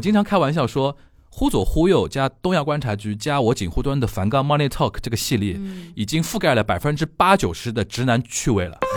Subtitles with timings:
[0.00, 0.96] 经常开玩笑说，
[1.30, 8.78] 忽左忽右加东亚观察局加我警护端的梵高 Money Talk 这个系列，嗯已经覆盖了百分之八九十的直男趣味了。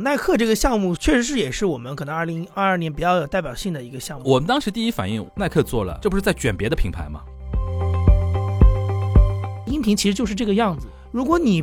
[0.00, 4.26] 耐克这个项目确实是也是我们可能二零二二年比较有代表性的一个项目。
[4.26, 7.20] 我们当时第一反应，耐克做了，这不是在卷别的品牌吗？
[9.66, 10.86] 音频其实就是这个样子。
[11.12, 11.62] 如果你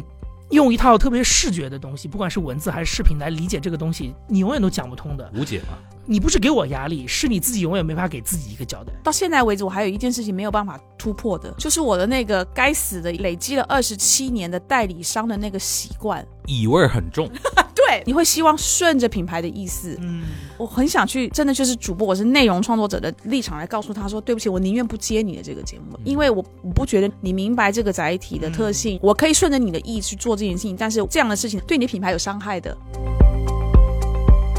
[0.51, 5.27] 用一套特别视觉的东西，不管是文字还是视频来理解这个东西，你永远都讲不通的。
[5.33, 5.96] 无解嘛。
[6.09, 8.93] 你不是给我压力，是你自己永远没法给自己一个交代。
[9.03, 16.25] 到现在为止，我还有一件事情没有办法突破的，就是我的那个该死的累积了二十七年的代理商的那个习惯。
[16.45, 17.29] 乙味儿很重，
[17.75, 19.97] 对，你会希望顺着品牌的意思。
[20.01, 20.23] 嗯，
[20.57, 32.77] 我很想去，真的就是主播，我是内容创作者的立场来告诉他说，对不起，我宁愿不接你的这个节目，因为我我不觉得你明白这个载体的特性，我可以顺着你的意去做这件事情，但是这样的事情对你的品牌有伤害的。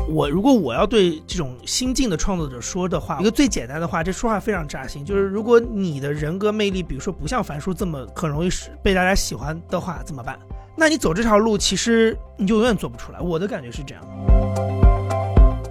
[0.09, 10.39] 我如果我要对这种新晋的创作者说的话，一个最简单的话，这说话非常扎心，就是如果你的人格魅力，比如说不像樊叔这么很容易是被大家喜欢的话，怎么办？
[10.75, 13.21] 那你走这条路，其实你就永远做不出来。
[13.21, 14.03] 我的感觉是这样。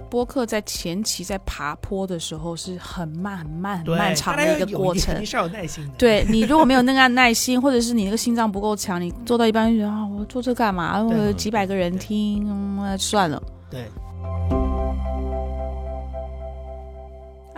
[0.08, 5.26] 播客在前期在爬坡的时候是很慢、很慢、很，漫长的一个过程。
[5.26, 11.02] 是要有耐心的。，对你如果没有那个耐心，或者是你那个心脏不够强，你做到一半就觉得啊，我做这干嘛？
[11.02, 13.42] 我有几百个人听，嗯，算了。
[13.68, 13.84] 对。
[14.88, 15.27] thank you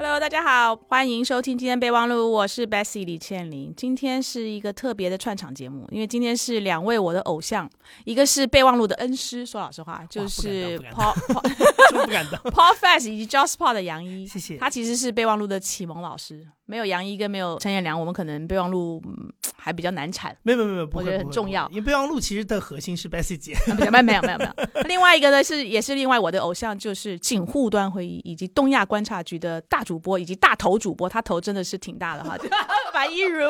[0.02, 3.70] Hello，大家好，欢迎收听今天备忘录，我是 Bessie 李倩玲。
[3.76, 7.68] 今天是一个特别的串场节目，因为今天是两位我的偶像，
[8.06, 11.12] 一个是备忘录的恩师，说老实话，就是 Paul
[12.50, 16.48] Paul Fast 以及 Just Paul 的杨一，谢谢他其实是备忘录的启蒙老师。
[16.64, 19.30] 没有杨一跟没有陈彦良，我们可能备忘录、嗯
[19.62, 20.34] 还比较难产。
[20.42, 23.54] 没有没有没有，我觉得很重要因为备忘录其实的核心是 Bessie 姐。
[23.78, 24.82] 没有没有没有没有没有。
[24.84, 32.38] 另外一个呢是也是另外我的偶像，就是警护端会议以及东亚观察局的大主播以及大头主播，他头真的是挺大的哈。
[32.94, 33.48] 樊一茹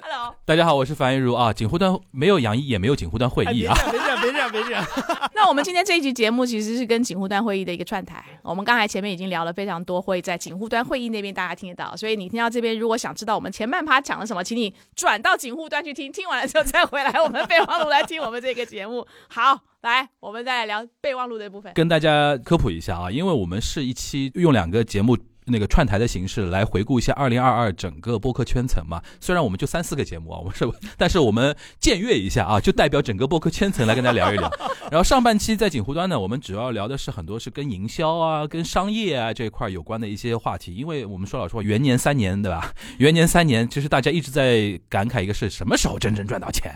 [0.00, 0.32] ，Hello。
[0.44, 1.52] 大家好，我是樊一茹啊。
[1.52, 3.74] 锦湖端没有杨毅，也没有锦湖端会议啊。
[3.90, 5.30] 别这样，别这样，别这样，别这样。
[5.34, 8.24] 那我们今天这一集节目其实是跟警护端会议的一个串台。
[8.42, 19.04] 我们刚才前面已经聊了非常多，会在警护端会议那边大家听得到，所以你听到这边，如果想知道我们前半趴讲了什么，请你转到警护端去听，听完了之后再回来我们备忘录来听我们这个节目。
[19.26, 21.72] 好，来，我们再来聊备忘录的部分。
[21.74, 25.18] 跟大家科普一下啊，因为我们是一期用两个节目。
[25.50, 34.50] 那个串台的形式来回顾一下二零二二整个播客圈层嘛，虽然我们就三四个节目啊，我们是，但是我们僭越一下啊，就代表整个播客圈层来跟大家聊一聊。
[34.90, 42.72] 然后上半期在锦湖端呢，我们主要聊的是很多是跟营销啊、跟商业啊这一块有关的一些话题，因为我们说老实话，元年三年对吧？
[42.98, 46.72] 元年三年，其实大家一直在感慨一个是什么时候真正赚到钱，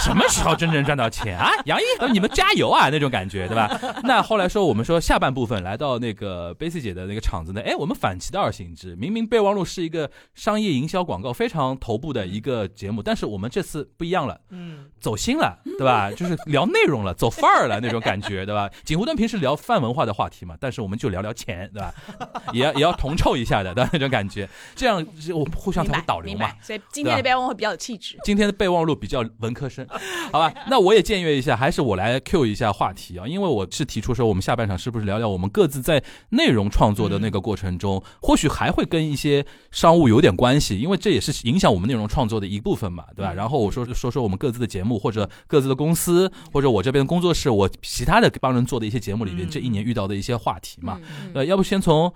[0.00, 1.50] 什么时候真正赚到钱啊？
[1.66, 3.78] 杨毅，你们加油啊那种感觉对吧？
[4.04, 16.10] 那后来说我们说下半部分来到那个贝斯姐的那个场子呢，哎，我们反其道而行之，明明备忘录是一个商业营销广告非常头部的一个节目，但是我们这次不一样了，嗯，走心了，对吧？
[16.16, 18.70] 就是聊内容了，走范儿了那种感觉，对吧？
[18.84, 21.94] 锦湖端平时聊泛文化的话题嘛，但是我们就聊聊钱，对吧？
[22.52, 24.96] 也要也要同臭一下的，对吧那种感觉，这样
[25.34, 26.50] 我们互相才会导流嘛。
[26.62, 28.16] 所以今天的备忘录会比较有气质。
[28.24, 29.86] 今天的备忘录比较文科生，
[30.32, 30.52] 好吧？
[30.68, 43.32] 那我也僭越一下，还是我来 Q 一下话题啊，因为我是提出说，我们下半场是不是聊聊我们各自在内容创作的那个过程中，或许还会跟一些商务有点关系，因为这也是影响我们内容创作的一部分嘛，对吧？
[43.32, 51.00] 然后我说说说我们各自的节目，或者各自的公司，或者我这边的工作室，我其他的帮人做的一些节目里面，嗯这一年遇到的一些话题嘛。
[51.24, 52.12] 嗯呃，要不先从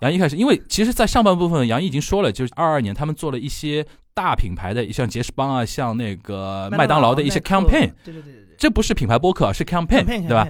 [0.00, 10.46] 杨一开始，因为其实，在上半部分，杨一已经说了，就是二二年他们做了一些大品牌的，像杰士邦啊，像那个麦当劳的一些 campaign，对对对对对这不是品牌播客，是 campaign，campaign 对吧？？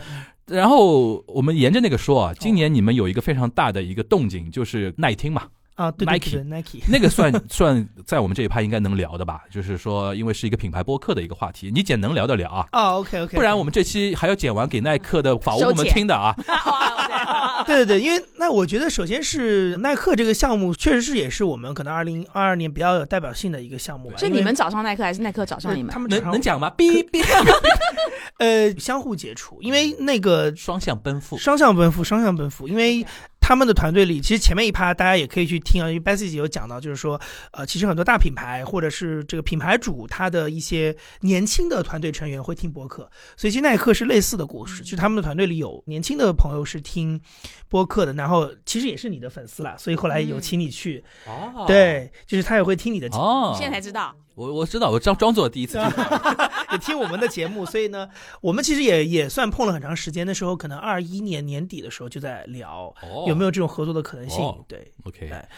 [0.46, 5.42] 然后我们沿着那个说啊，今年你们有一个非常大的一个动静，就是耐听嘛，
[5.74, 9.42] 啊，Nike 对对，Nike，那个算算在我们这一趴应该能聊的吧？
[9.50, 16.34] 就是说，因为是一个品牌播客的一个话题，你剪能聊得了啊，啊，OK OK，不然我们这期还要剪完给耐克的法务部门听的啊。
[17.66, 24.16] 对对对，因为那我觉得首先是耐克这个项目，确实是也是我们可能二零二二年比较有代表性的一个项目吧。
[24.16, 25.98] 是你们找上耐克，还是耐克找上你们他？
[25.98, 26.72] 们能能讲吗？
[26.76, 27.22] 哔哔，
[28.38, 31.36] 呃相互接触，因为那个双向奔赴。
[31.38, 33.04] 双向奔赴，双向奔赴，因为
[33.46, 37.20] 他们的团队里，其实前面一趴大家也可以去听啊，因为 Bessie 姐有讲到，就是说，
[37.52, 47.20] 呃，其实很多大品牌或者是这个品牌主他的一些年轻的团队成员会听播客，所以其实耐克是类似的故事，就他们的团队里有年轻的朋友是听
[47.68, 53.22] 播客的，然后其实也是你的粉丝啦，所以后来有请你去，哦，对，就是他也会听你的节目。
[53.22, 55.86] 哦，现在才知道，我我知道，我装装作第一次听。
[56.72, 58.08] 也听我们的节目，所以呢，
[58.40, 60.26] 我们其实也也算碰了很长时间。
[60.26, 64.44] 那时候可能二一年年底的时候就在聊哦有没有这种合作的可能性。
[64.44, 65.48] 哦对，OK，哎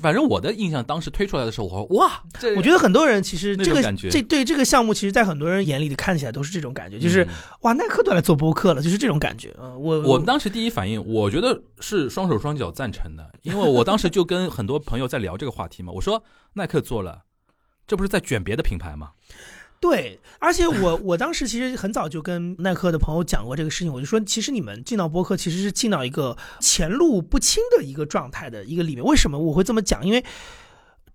[0.00, 7.28] 反正我的印象，当时推出来的时候，我说哇，这我觉得很多人其实这个感觉这对这个项目，其实，在很多人眼里看起来都是这种感觉，就是、嗯
[7.62, 9.52] 哇，耐克都来做播客了，就是这种感觉。
[9.60, 15.92] 嗯，我我当时第一反应，我觉得是双手双脚赞成的，因为我当时就跟很多朋友在聊这个话题嘛。
[15.92, 16.22] 我说
[16.54, 17.22] 耐克做了，
[17.86, 19.12] 这不是在卷别的品牌吗？
[19.80, 29.04] 对，而且我我当时其实很早就跟耐克的朋友讲过这个事情，我就说，其实你们进到播客其实是进到一个前路不清的一个状态的一个里面。
[29.04, 30.06] 为什么我会这么讲？
[30.06, 30.24] 因为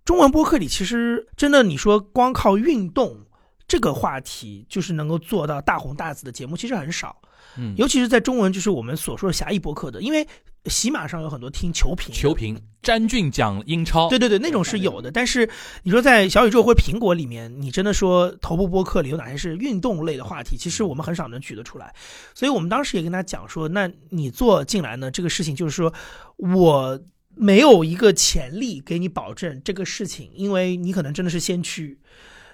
[0.04, 3.24] 中文播客里其实真的，你说光靠运动
[3.66, 7.22] 这个话题，就是能够做到大红大紫的节目，其实很少。
[7.58, 10.26] 嗯，尤其是在中文，就是我们所说的狭义博客的，因为
[10.66, 15.10] 喜马上有很多听球评的，球评，詹俊讲英超，对对对，那种是有的。
[15.10, 15.48] 但是
[15.82, 21.94] 你说在小宇宙或者苹果里面，你真的说头部播客里有哪些是运动类的话题，其实我们很少能举得出来。
[22.34, 25.92] 所以我们当时也跟他讲说，那你做进来呢，这个事情就是说
[26.36, 26.98] 我。
[27.40, 31.96] 没有一个潜力给你保证这个事情，因为你可能真的是先驱。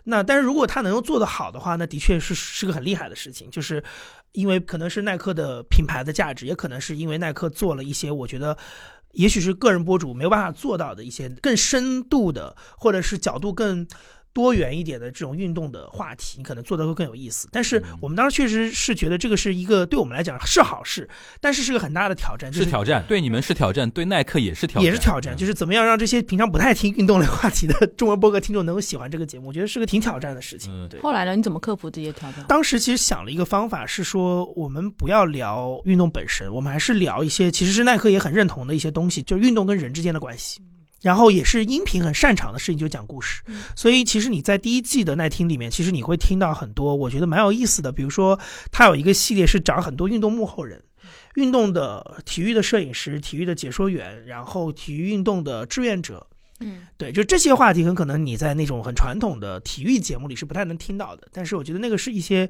[0.05, 3.83] 那但是如果他能够做得好的话，那的确是是个很厉害的事情，就是
[4.33, 8.57] 因为可能是耐克的品牌的价值，也可能是因为耐克做了一些我觉得
[9.13, 13.87] 也许是个人博主没有办法做到的一些更深度的，或者是角度更
[14.35, 17.49] 多元一点的这种运动的话题，你可能做的会更有意思。
[17.53, 21.09] 但是嗯我们当时确实是觉得这个是一个对我们来讲是好事，
[21.41, 30.73] 但是是个很大的挑战，就是挑战，对你们是挑战，对耐克也是挑战，也是挑战，就是怎么样让这些平常不太听运动类话题的中文播客听众能够喜欢这个节目，我觉得是个挺挑战的事情。
[30.75, 31.01] 嗯对。
[31.01, 31.37] 后来呢？
[31.37, 32.45] 你怎么克服这些挑战？
[32.49, 40.61] 当时其实想了一个方法，是说我们不要聊运动本身，我们还是聊一些其实是耐克也很认同的一些东西，就是运动跟人之间的关系。
[41.05, 43.43] 然后也是音频很擅长的事情，就讲故事。
[43.77, 48.41] 所以其实你在第一季的耐听里面，其实你会听到很多我觉得蛮有意思的，比如说
[48.73, 50.83] 它有一个系列是找很多运动幕后人。
[51.35, 56.25] 运动的体育的摄影师、体育的解说员，然后体育运动的志愿者，
[56.61, 62.49] 嗯，对，就这些话题很可能你在那种很传统的体育节目里是不太能听到的，但是我觉得那个是一些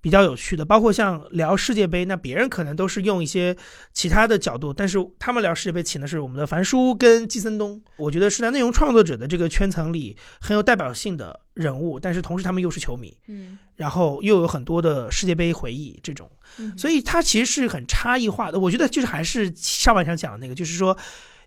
[0.00, 3.56] 比较有趣的，包括像聊世界杯，那别人可能都是用一些
[3.92, 13.58] 其他的角度，但是他们聊世界杯请的是我们的樊叔跟季森东，我觉得是在内容创作者的这个圈层里很有代表性的人物，但是同时他们又是球迷，嗯。
[13.76, 18.60] 然后又有很多的世界杯回忆这种，嗯，所以它其实是很差异化的。
[18.60, 20.94] 我觉得就是还是上半场讲的那个，就是说，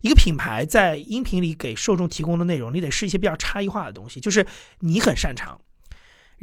[0.01, 4.43] 一个品牌在音频里给受众提供的内容，你得是一些比较差异化的东西，就是
[4.79, 5.61] 你很擅长，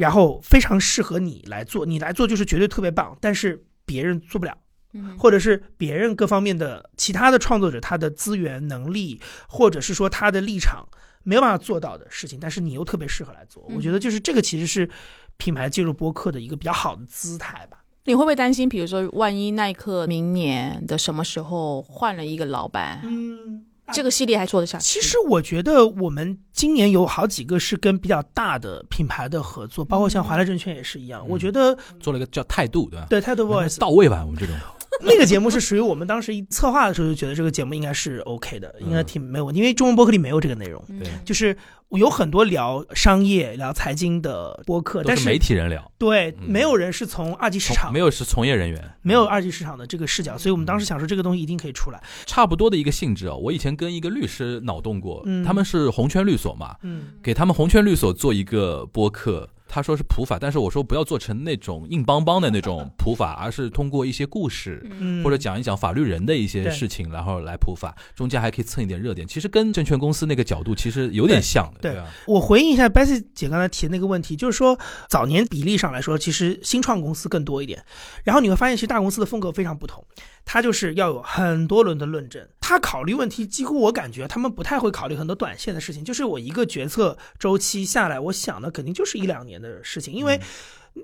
[0.00, 4.56] 然后非常适合你来做，你来做就是绝对特别棒，但是别人做不了。
[4.92, 10.88] 嗯或者是别人各方面的其他的创作者，他的资源能力，或者是说他的立场
[11.22, 13.64] 没有办法做到的事情，但是你又特别适合来做。
[13.68, 14.88] 嗯我觉得就是这个其实是
[15.36, 17.84] 品牌进入播客的一个比较好的姿态吧。
[18.06, 24.84] 你会不会担心，比如说，万一耐克明年的什么时候换了一个老板，嗯，这个系列还做得下去？
[24.84, 31.22] 其实我觉得我们今年有好几个是跟比较大的品牌的合作，包括像华莱证券也是一样。
[31.24, 33.06] 嗯我觉得做了一个叫态度，对吧？
[33.08, 34.54] 对 Title Voice 到位吧，我们这种。
[35.02, 40.84] 那个节目是属于我们当时一策划的时候就觉得这个节目应该是 OK 的，应该挺没有问题，因为中文播客里没有这个内容。
[40.88, 41.56] 嗯对就是
[41.90, 52.00] 有很多聊商业、聊财经的播客，但都是媒体人聊，对，嗯没有人是从二级市场没有是从业人员，没有二级市场的这个视角，所以我们当时想说这个东西一定可以出来。
[52.26, 53.34] 差不多的一个性质啊。
[53.34, 59.48] 我以前跟一个律师脑洞过，嗯他们是红圈律所嘛，嗯给他们红圈律所做一个播客。
[59.72, 69.24] 他说是普法，但是我说不要做成那种硬邦邦的那种 普法，而是通过一些故事，嗯，或者讲一讲法律人的一些事情，然后来普法，中间还可以蹭一点热点。
[69.28, 72.04] 其实跟证券公司那个角度其实有点像的，对啊？
[72.26, 74.76] 我回应一下 Bessy 姐刚才提的那个问题，就是说
[75.08, 77.84] 早年比例上来说，其实新创公司更多一点，
[78.24, 80.04] 然后你会发现，其实大公司的风格非常不同，
[80.44, 90.40] 它就是要有很多轮的论证，他考虑问题几乎我感觉他们不太会考虑很多短线的事情，就是我一个决策周期下来，我想的肯定就是一两年的事情，因为。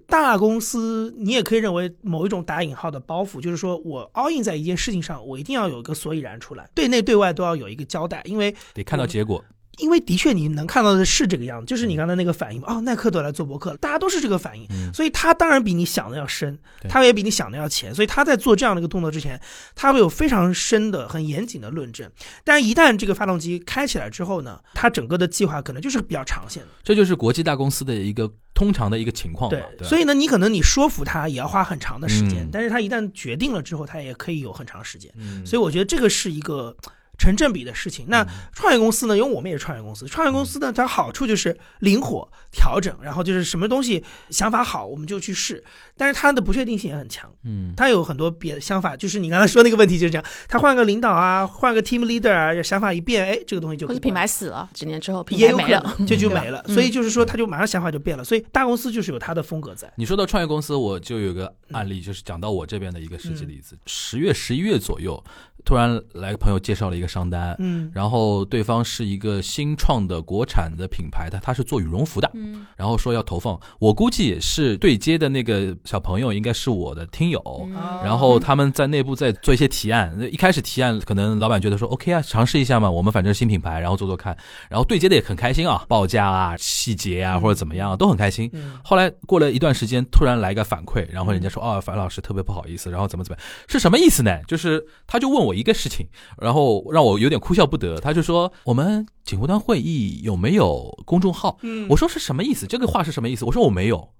[0.08, 9.44] 大公司，你也可以认为某一种打引号的包袱，就是说我 all in 在一件事情上，我一定要有一个所以然出来，对内对外都要有一个交代，因为得看到结果。
[9.78, 19.40] 因为的确你能看到的是这个样子，就是你刚才那个反应哦，耐克都来做博客了，大家都是这个反应，嗯所以他当然比你想的要深，他也比你想的要浅，所以他在做这样的一个动作之前，
[19.74, 22.10] 他会有非常深的、很严谨的论证。
[22.44, 26.68] 但一旦这个发动机开起来之后呢，他整个的计划可能就是比较长线的。
[26.82, 29.58] 这就是国际大公司的一个通常的一个情况嘛。
[29.78, 35.12] 对，所以呢，你可能你说服他也要花很长的时间，嗯但是他一旦决定了之后，他也可以有很长时间。
[35.16, 36.74] 嗯所以我觉得这个是一个
[37.18, 38.06] 成正比的事情。
[38.08, 45.62] 那嗯创业公司呢，因为我们也是创业公司，创业公司呢，它好处就是灵活调整，然后就是什么东西想法好我们就去试，
[45.96, 47.30] 但是它的不确定性也很强。
[47.44, 56.62] 嗯，它有很多别的想法，就是你刚才说那个问题就是这样，他换个领导啊，换个 team leader 啊，想法一变，哎，这个东西就或是品牌死了，几年之后品也有可牌没了，能，这就没了。
[56.66, 58.22] 嗯所以就是说，他就马上想法就变了。
[58.22, 59.90] 所以大公司就是有它的风格在。
[59.96, 63.78] 你说到创业公司，我就有个案例，就是讲到我这边的一个实际例子。
[63.86, 65.22] 十月、十一月左右，
[65.66, 77.42] 突然来个朋友介绍了一个商单，嗯然后对方是一个新创的国产的品牌，他他是做羽绒服的，嗯然后说要投放，我估计也是对接的那个小朋友应该是我的听友。
[77.66, 84.36] 嗯然后他们在内部在做一些提案，一开始提案可能老板觉得说 OK 啊，尝试一下嘛，我们反正新品牌，然后做做看，
[84.70, 88.48] 然后对接的也很开心啊，报价啊、细节啊或者怎么样都很开心。
[88.52, 94.38] 嗯后来过了一段时间，突然来个反馈，然后人家说：“哦，樊老师特别不好意思，然后怎么怎么样，是什么意思呢？
[94.46, 96.06] 就是他就问我一个事情，
[96.38, 97.98] 然后让我有点哭笑不得。
[97.98, 101.58] 他就说：我们警务端会议有没有公众号？
[101.62, 102.66] 嗯我说是什么意思？
[102.66, 103.44] 这个话是什么意思？
[103.44, 104.10] 我说我没有。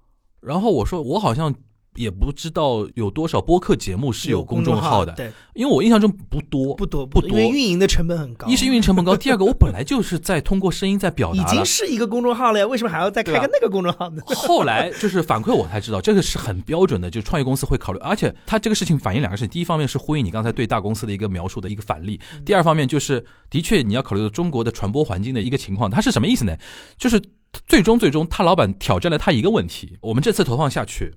[0.41, 1.53] 然后我说我好像
[1.97, 8.47] 也不知道有多少播客节目是有公众号的，对，因为我印象中不多，不多多，不多因为运营的成本很高。
[8.47, 11.65] 一是运营成本高，第二个我本来就是在通过声音在表达已经。
[11.65, 14.21] 是一个公众号了呀， 为什么还要再开个那个公众号呢？
[14.27, 26.55] 后来就是反馈我才知道，这个是很标准的，就创业公司会考虑，而且他这个事情反映两个事情，第一方面是呼应你刚才对大公司的一个描述的一个反例，第二方面就是的确你要考虑到中国的传播环境的一个情况，它是什么意思呢？
[26.97, 27.21] 就是
[27.67, 31.13] 最终最终他老板挑战了他一个问题，我们这次投放下去。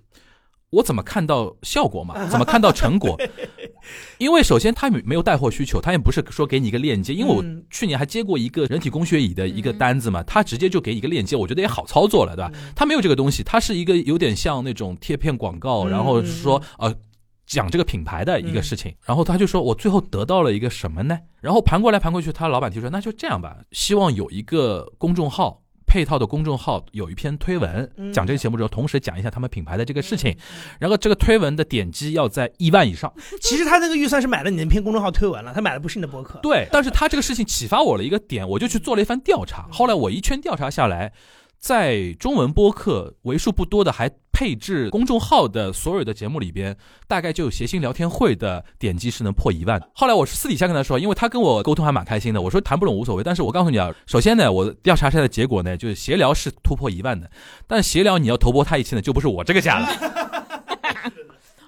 [0.70, 2.14] 我怎么看到效果嘛？
[2.30, 3.18] 怎么看到成果？
[4.18, 7.12] 因为首先他没有带货需求，他也不是说给你一个链接。
[7.12, 12.52] 因为我嗯去年还接过一个人体工学椅的一个单子嘛，他直接就给一个链接，我觉得也好操作了，对吧？
[12.76, 16.94] 他没有这个东西，他是一个有点像那种贴片广告，嗯然后说呃。
[17.46, 21.18] 讲这个品牌的一个事情，然后他就说，我最后得到了一个什么呢？
[21.40, 25.60] 然后盘过来盘过去，他老板提出，那就这样吧，希望有一个公众号
[25.90, 30.37] 配套的公众号，有一篇推文嗯讲这个节目之后，同时讲一下他们品牌的这个事情，
[30.78, 33.12] 然后这个推文的点击要在一万以上。
[33.42, 36.38] 其实他那个预算是买了你那篇公众号推文了，他买的不是你的博客。
[36.40, 39.66] 对，但是他这个事情启发我了一个点，我就去做了一番调查。
[39.73, 41.12] 后来我一圈调查下来，
[41.59, 44.09] 在中文播客为数不多的还
[44.40, 46.75] 配置公众号的所有的节目里边，
[47.06, 49.78] 大概就有谐星聊天会的点击是能破一万。
[49.94, 57.30] 后来我是私底下跟他说，因为他跟我沟通还蛮开心的，我说谈不拢无所谓，但是我告诉你啊，首先呢，我调查下来的结果呢，就是闲聊是突破一万的，
[57.66, 59.87] 但是闲聊你要投播他一期呢，就不是我这个价了。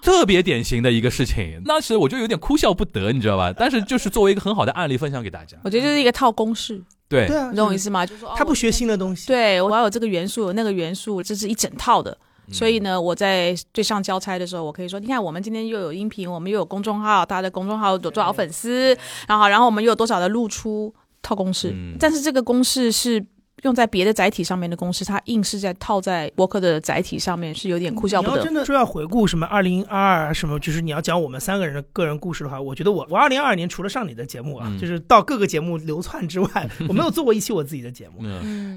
[0.00, 3.52] 特别典型的一个事情，当时我就有点哭笑不得，你知道吧？
[3.55, 5.59] 但是就是作为一个很好的案例分享给大家。
[5.62, 8.07] 我觉得这是一个套公式，对，你懂我意思吗？
[8.07, 9.26] 就是说他不学新的东西。
[9.26, 12.17] 对，我要有这个元素，有那个元素，这是一整套的。
[12.51, 18.97] 所以呢，我在对上交差的时候，我可以说，你看，我们今天又有音频，我们又有公众号，大家的公众号有多少粉丝，
[19.29, 21.71] 然后，然后我们又有多少的露出，套公式。
[21.71, 21.97] 嗯。
[21.99, 23.25] 但是这个公式是
[23.62, 28.54] 用在别的载体上面的公式，它硬是在套在博客的载体上面，是有点哭笑不得你要真。
[28.54, 38.23] 的说要回顾什么二零二二什么，就是你要讲我们三个人的个人故事的话，我觉得我我二零二二年除了上你的节目啊，嗯就是到各个节目流窜之外， 我没有做过一期我自己的节目。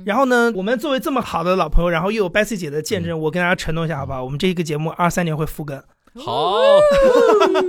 [0.06, 4.24] 然后呢，我们作为这么好的老朋友，然后又有 Bessy 姐的见证，我跟大家承诺一下，好不好？
[4.24, 5.82] 我们这一个节目二三年会复更，
[6.18, 6.56] 好，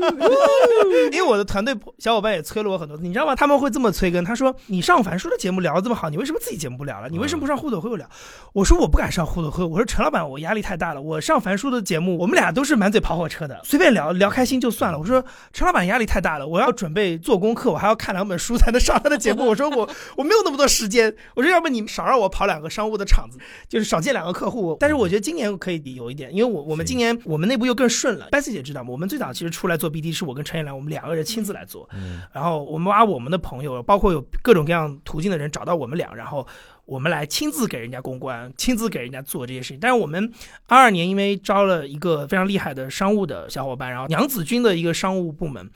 [1.10, 3.34] 因为我的团队小伙伴也催了我很多次，你知道吗？
[3.34, 7.08] 他们会这么催更，他说：“你上樊叔的节目聊得这么好，你为什么自己节目不聊了？
[7.08, 8.08] 你为什么不上互动会聊？”
[8.54, 11.02] 我说：“我不敢上互动会，我说陈老板，我压力太大了。
[11.02, 14.98] 我上樊叔的节目，我们俩都是满嘴跑火车的，随便聊聊开心就算了。
[14.98, 19.44] 我说陈老板压力太大了，我要准备做功课，我还要看两本书才能上他的节目。
[19.44, 23.38] 我说我我没有那么多时间，我说要不你少让我跑两个商务的场子，
[23.68, 24.76] 就是少见两个客户。
[24.78, 28.28] 但是我觉得今年可以有一点，因为我我们今年我们内部又更顺了。
[28.36, 28.90] Bessy 姐知道吗？
[28.90, 31.88] 我们最早其实出来做 BD 是我跟陈彦良，我们两个人亲自来做。
[31.94, 36.46] 嗯然后我们把我们的朋友，包括有各种各样途径的人找到我们俩，然后
[36.84, 39.78] 我们来亲自给人家公关，亲自给人家做这些事情。
[39.80, 40.30] 但是我们
[40.66, 45.70] 二二年因为招了一个非常厉害的商务的小伙伴，然后娘子军的一个商务部门。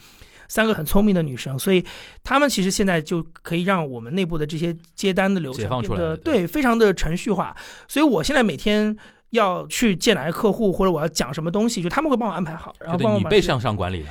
[0.49, 1.85] 三个很聪明的女生，所以
[2.25, 7.57] 她们其实现在就可以让我们内部的这些接单的流程变得对，非常的程序化。
[7.87, 8.97] 所以我现在每天
[9.30, 14.10] 要去见哪些客户，或者我要讲什么东西，就他们会帮我安排好，然后帮我把这你被向上管理了，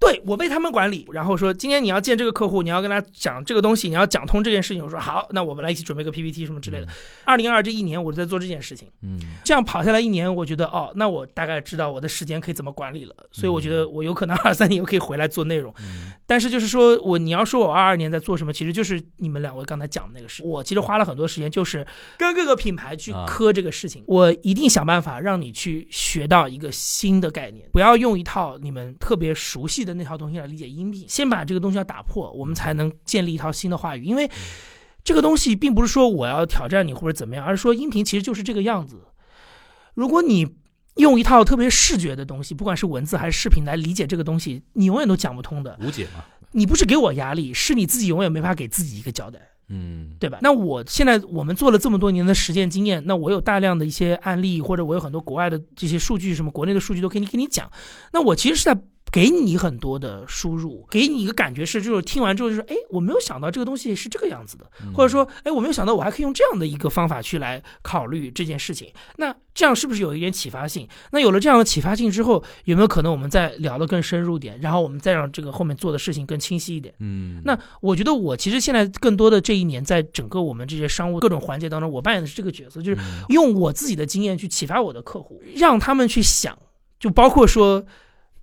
[0.00, 4.82] 对我被他们管理，然后说今天你要见这个客户，你要跟他讲这个东西，你要讲通这件事情。
[4.82, 6.86] 我说好，那我们来一起准备个 PPT 什么之类的。
[7.24, 13.14] 二零二这一年我就在做这件事情，嗯，这样跑下来一年，我觉得哦，那我大概知道我的时间可以怎么管理了。
[13.32, 15.74] 所以我觉得我有可能二三年又可以回来做内容。
[15.80, 20.44] 嗯但是就是说我你要说我二二年在做什么，其实就是你们两位刚才讲的那个事。
[20.44, 21.84] 我其实花了很多时间，就是
[22.16, 24.04] 跟各个品牌去啊磕这个事情。
[24.06, 29.87] 我一定想办法让你去学到一个新的概念，不要用一套你们特别熟悉的。
[29.88, 34.04] 的那套东西来理解音频，先把这个东西要打破，我们才能建立一套新的话语。
[34.04, 34.30] 因为
[35.02, 39.00] 这个东西并不是说我要挑战你或者怎么样，而是说音频其实就是这个样子。
[39.94, 40.46] 如果你
[40.96, 45.78] 用一套特别视觉的东西，不管是文字还是视频来理解这个东西，你永远都讲不通的。
[45.82, 46.24] 无解嘛。
[46.52, 49.38] 你不是给我压力，是你自己永远没法给自己一个交代。
[49.70, 50.38] 嗯，对吧？
[50.40, 57.70] 那我现在我们做了这么多年的实践经验，那我有大量的一些案例，或者我有很多国外的这些数据，什么国内的数据都可以给你讲。
[58.12, 58.78] 那我其实是在。
[59.10, 68.92] 给你很多的输入，给你一个感觉是，就是听完之后就是，哎，我没有想到这个东西是这个样子的，或者说，哎，我没有想到我还可以用这样的一个方法去来考虑这件事情。
[69.16, 70.86] 那这样是不是有一点启发性？
[71.10, 76.94] 那有了这样的启发性之后，有没有可能我们再聊得更深入点，然后我们再让这个后面做的事情更清晰一点？
[76.98, 83.00] 嗯，那我觉得我其实现在更多的这一年，在整个我们这些商务各种环节当中，我扮演的是这个角色，就是
[83.30, 86.58] 用我自己的经验去启发我的客户，让他们去想，
[87.00, 87.84] 就包括说。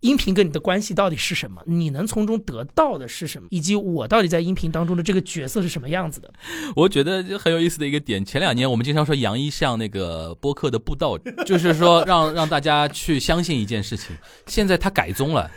[0.06, 1.62] 音频跟你的关系到底是什么？
[1.66, 3.48] 你能从中得到的是什么？
[3.50, 6.32] 以及我到底在音频当中的这个角色是什么样子的？
[6.76, 8.24] 我觉得很有意思的一个点。
[8.24, 14.16] 前两年我们经常说杨一像那个播客的布道，就是说让让大家去相信一件事情。
[14.46, 15.50] 现在他改宗了，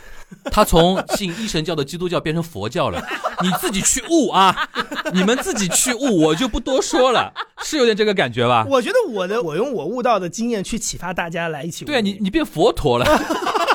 [0.45, 3.03] 他从信一神教的基督教变成佛教了。
[3.43, 4.69] 你自己去悟啊，
[5.13, 7.33] 你们自己去悟，我就不多说了。
[7.63, 8.67] 是有点这个感觉吧？
[8.69, 11.85] 我觉得我的我用我悟到的经验去启发大家来一起。
[11.85, 13.07] 对啊，你你变佛陀了。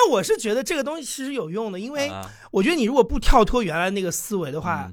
[0.00, 2.08] 但我是觉得这个东西其实有用的，因为
[2.52, 4.88] 我觉得你如果不跳脱原来那个思维的话，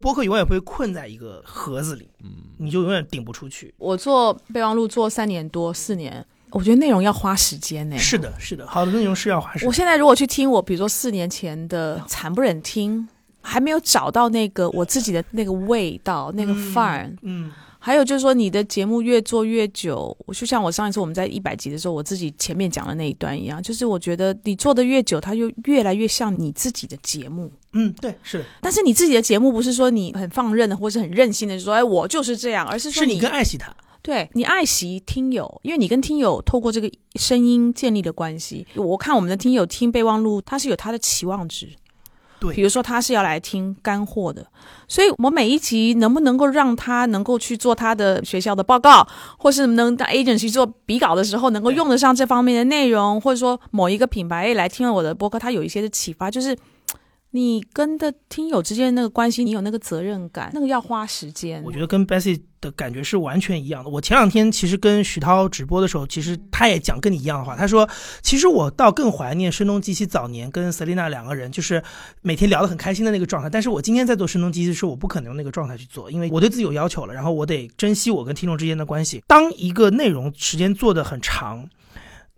[0.00, 3.72] 播客永远会困在一个盒子里，嗯，你就永远顶不出去。
[3.78, 7.96] 我做备忘录做三年多四年，我觉得内容要花时间呢。
[7.96, 9.68] 是的，是的，好的内容是要花时间。
[9.68, 13.08] 我现在如果去听我，比如说四年前的，惨不忍听，
[13.40, 17.52] 还没有找到那个我自己的那个味道，那个范儿，嗯。
[17.78, 27.50] 还有就是说，你的节目越做越久，我就像我上一次我们在一百集的时候，我自己前面讲的那一段一样，就是我觉得你做的越久，它就越来越像你自己的节目。
[27.72, 28.44] 嗯，对，是。
[28.60, 33.74] 但是你自己的节目不是说你很放任的，或是很任性的，就说哎，我就是这样，而是说你更爱惜它。
[34.00, 38.66] 对你爱惜听友，因为你跟听友透过这个声音建立的关系。
[38.74, 41.68] 我看我们的听友听备忘录，他是有他的期望值。
[42.40, 44.46] 对，比如说他是要来听干货的，
[44.86, 56.56] 所以我每一集能不能够让他能够去做他的学校的报告，或是能当 agency 做笔稿的时候，能够用得上这方面的内容，或者说某一个品牌来听了我的播客，他有一些的启发，就是。
[57.38, 61.62] 你跟的听友之间那个关系，你有那个责任感，那个要花时间。
[61.62, 63.88] 我觉得跟 Bessy 的感觉是完全一样的。
[63.88, 67.54] 我前两天其实跟徐涛直播的时候，其实他也讲跟你一样的话。
[67.54, 67.88] 他说，
[68.22, 71.80] 其实我倒更怀念声东击西早年跟 Selina 两个人，就是
[72.22, 73.48] 每天聊得很开心的那个状态。
[73.48, 79.22] 但是我今天在做声东击西的时候，我不可能用那个状态去做，因为我对自己有要求了，然后我得珍惜我跟听众之间的关系。
[79.28, 81.68] 当一个内容时间做得很长。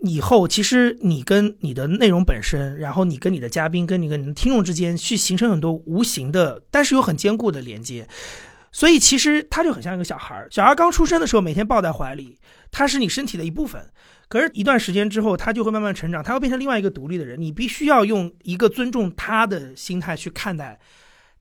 [0.02, 8.08] 以后其实你跟你的内容本身，然后你跟你的嘉宾，跟你跟你的听众之间去形成很多无形的，但是又很坚固的连接。
[8.72, 12.38] 所以其实他就很像一个小孩儿，小孩刚出生的时候每天抱在怀里，
[12.70, 13.90] 他是你身体的一部分。
[14.28, 17.40] 可是，一段时间之后，他就会慢慢成长，他会变成另外一个独立的人。
[17.40, 20.78] 你必须要用一个尊重他的心态去看待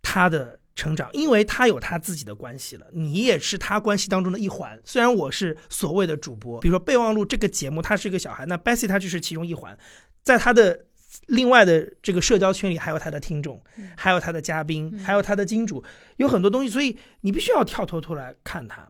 [0.02, 0.60] 他的。
[0.80, 4.80] 成长，因为他有他自己的关系了，你也是他关系当中的一环。
[4.86, 9.78] 虽然我是所谓的主播，比如说备忘录这个节目，他是一个小孩，那 Bessy 他就是其中一环，
[10.24, 10.86] 在他的
[11.28, 13.62] 另外的这个社交圈里，还有他的听众，
[13.98, 15.84] 还有他的嘉宾，还有他的金主，
[16.16, 18.88] 有很多东西，所以你必须要跳脱出来看他。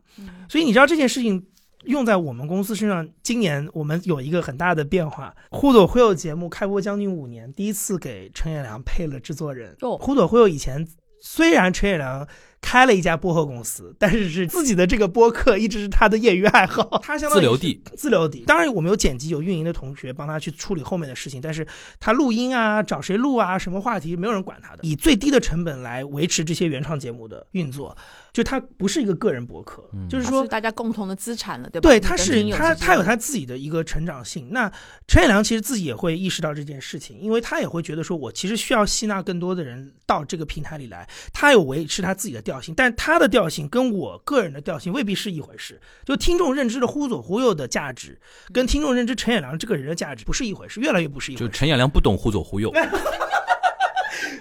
[0.48, 1.44] 所以你知道这件事情
[1.84, 5.34] 用在我们公司身上，今年我们有一个很大的变化。
[5.50, 9.76] 忽左忽右节目开播将近五年，第一次给陈彦良配了制作人。
[9.98, 10.86] 忽左忽右以前。
[11.20, 12.26] 虽然陈彦良
[12.60, 18.44] 开了一家播客公司，但是是自己的这个播客一直是他的业余爱好， 他相当于 自留地，自留地。
[18.46, 21.66] 当然，我们有剪辑、有运营的同学帮他去处理后面的事情，但是
[21.98, 27.96] 他录音啊、找谁录啊、什么话题，没有人管他的，以最低的成本来维持这些原创节目的运作。
[28.32, 31.88] 就他不是一个个人博客，就是说大家共同的资产了，对吧？
[31.88, 34.50] 对，他是他他有他自己的一个成长性。
[34.52, 34.70] 那
[35.08, 41.08] 陈彦良其实自己也会意识到这件事情，因为他也会觉得说，我其实需要吸纳更多的人到这个平台里来。
[41.32, 45.80] 他有维持他自己的调性，但他的调性跟我个人的调性未必是一回事。
[46.04, 48.18] 就听众认知的忽左忽右的价值，
[48.52, 51.46] 跟听众认知陈彦良这个人的价值不是一回事，越来越不是一回事。
[51.46, 52.72] 就陈彦良不懂忽左忽右。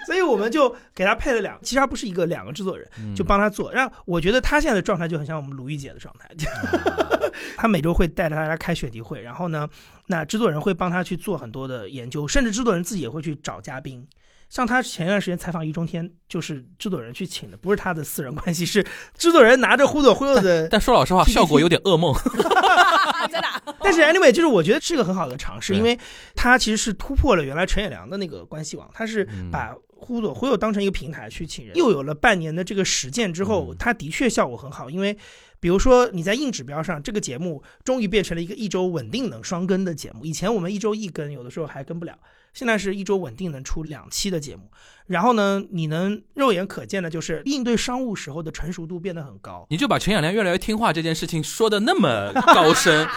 [0.08, 3.72] 所以我们就给他配了两，其实他不是一个两个制作人，就帮他做。
[3.72, 6.28] 让我觉得他现在的状态就很像我们鲁豫姐的状态，
[7.56, 9.70] 他每周会带着大家开选题会，然后呢，
[10.08, 14.04] 那制作人会帮他去做很多的研究，甚至制作人自己也会去找嘉宾。
[14.50, 18.86] 像他前一段时间采访易中天，就是制作人去请的，不是他的私人关系，是
[19.18, 20.68] 制作人拿着忽左忽右的。
[20.68, 22.14] 但说老实话，效果有点噩梦。
[23.30, 23.62] 真的啊。
[23.82, 25.98] 但是 anyway，就是我觉得是个很好的尝试，因为
[26.36, 35.18] 他其实是突破了原来陈也良的那个关系网，他是嗯把忽左忽右当成一个平台去请人，又有了半年的这个实践之后嗯，它的确效果很好，因为。
[35.62, 40.24] 比如说你在硬指标上，这个节目终于变成了一个一周稳定能双更的节目。
[40.24, 42.18] 以前我们一周一更，有的时候还跟不了，
[42.54, 44.70] 现在是一周稳定能出两期的节目。
[45.08, 49.66] 然后呢，你能肉眼可见的就是应对商务时候的成熟度变得很高。
[49.70, 53.08] 你就把陈养良越来越听话这件事情说的那么高深，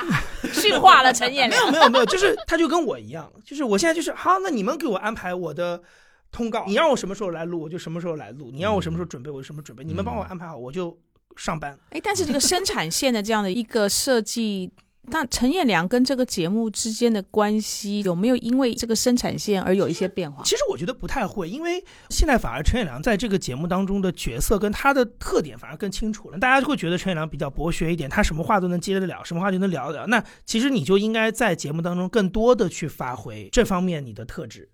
[0.55, 1.71] 驯化了陈彦没有。
[1.71, 5.83] 没有没有，就是他就跟我一样，就是我现在就是好，那你们给我安排我的
[6.31, 9.85] 通告，你让我什么时候来录，我就什么时候来录；你让我什么时候准备，我就什么准备。
[9.85, 10.99] 你们帮我安排好，我就
[11.37, 11.79] 上班。
[11.91, 14.71] 哎，但是这个生产线的这样的一个设计，
[15.11, 20.43] 那陈彦良跟这个节目之间的关系有没有因为这个生产线而有一些变化？
[20.45, 26.39] 其实我觉得不太会，因为现在反而陈彦良在这个节目当中的角色跟他的特点反而更清楚了。
[26.39, 30.07] 大家就会觉得陈彦良比较博学一点，他什么话都能接得了，什么话就能聊得了。
[30.07, 34.71] 那其实你就应该在节目当中更多的去发挥这方面你的特质。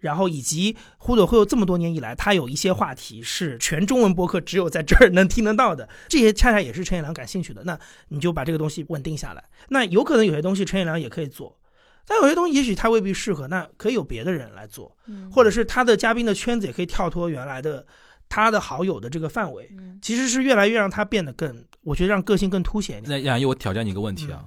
[0.00, 7.62] 然后以及忽左忽右这么多年以来，他有一些话题是全中文播客只有在这儿能听得到的，这些恰恰也是陈也良感兴趣的。
[7.64, 9.44] 那你就把这个东西稳定下来。
[9.68, 11.58] 那有可能有些东西陈也良也可以做，
[12.06, 14.96] 但有些东西也许他未必适合，那可以有别的人来做。
[15.06, 17.86] 嗯或者是他的嘉宾的圈子也可以跳脱原来的
[18.28, 23.10] 他的好友的这个范围，嗯其实是越来越让他变得更，我觉得让个性更凸显一点。
[23.10, 24.44] 那杨毅，我挑战你一个问题啊，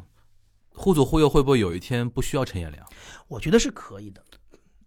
[0.74, 2.84] 忽左忽右会不会有一天不需要陈彦良？
[3.28, 4.24] 我觉得是可以的。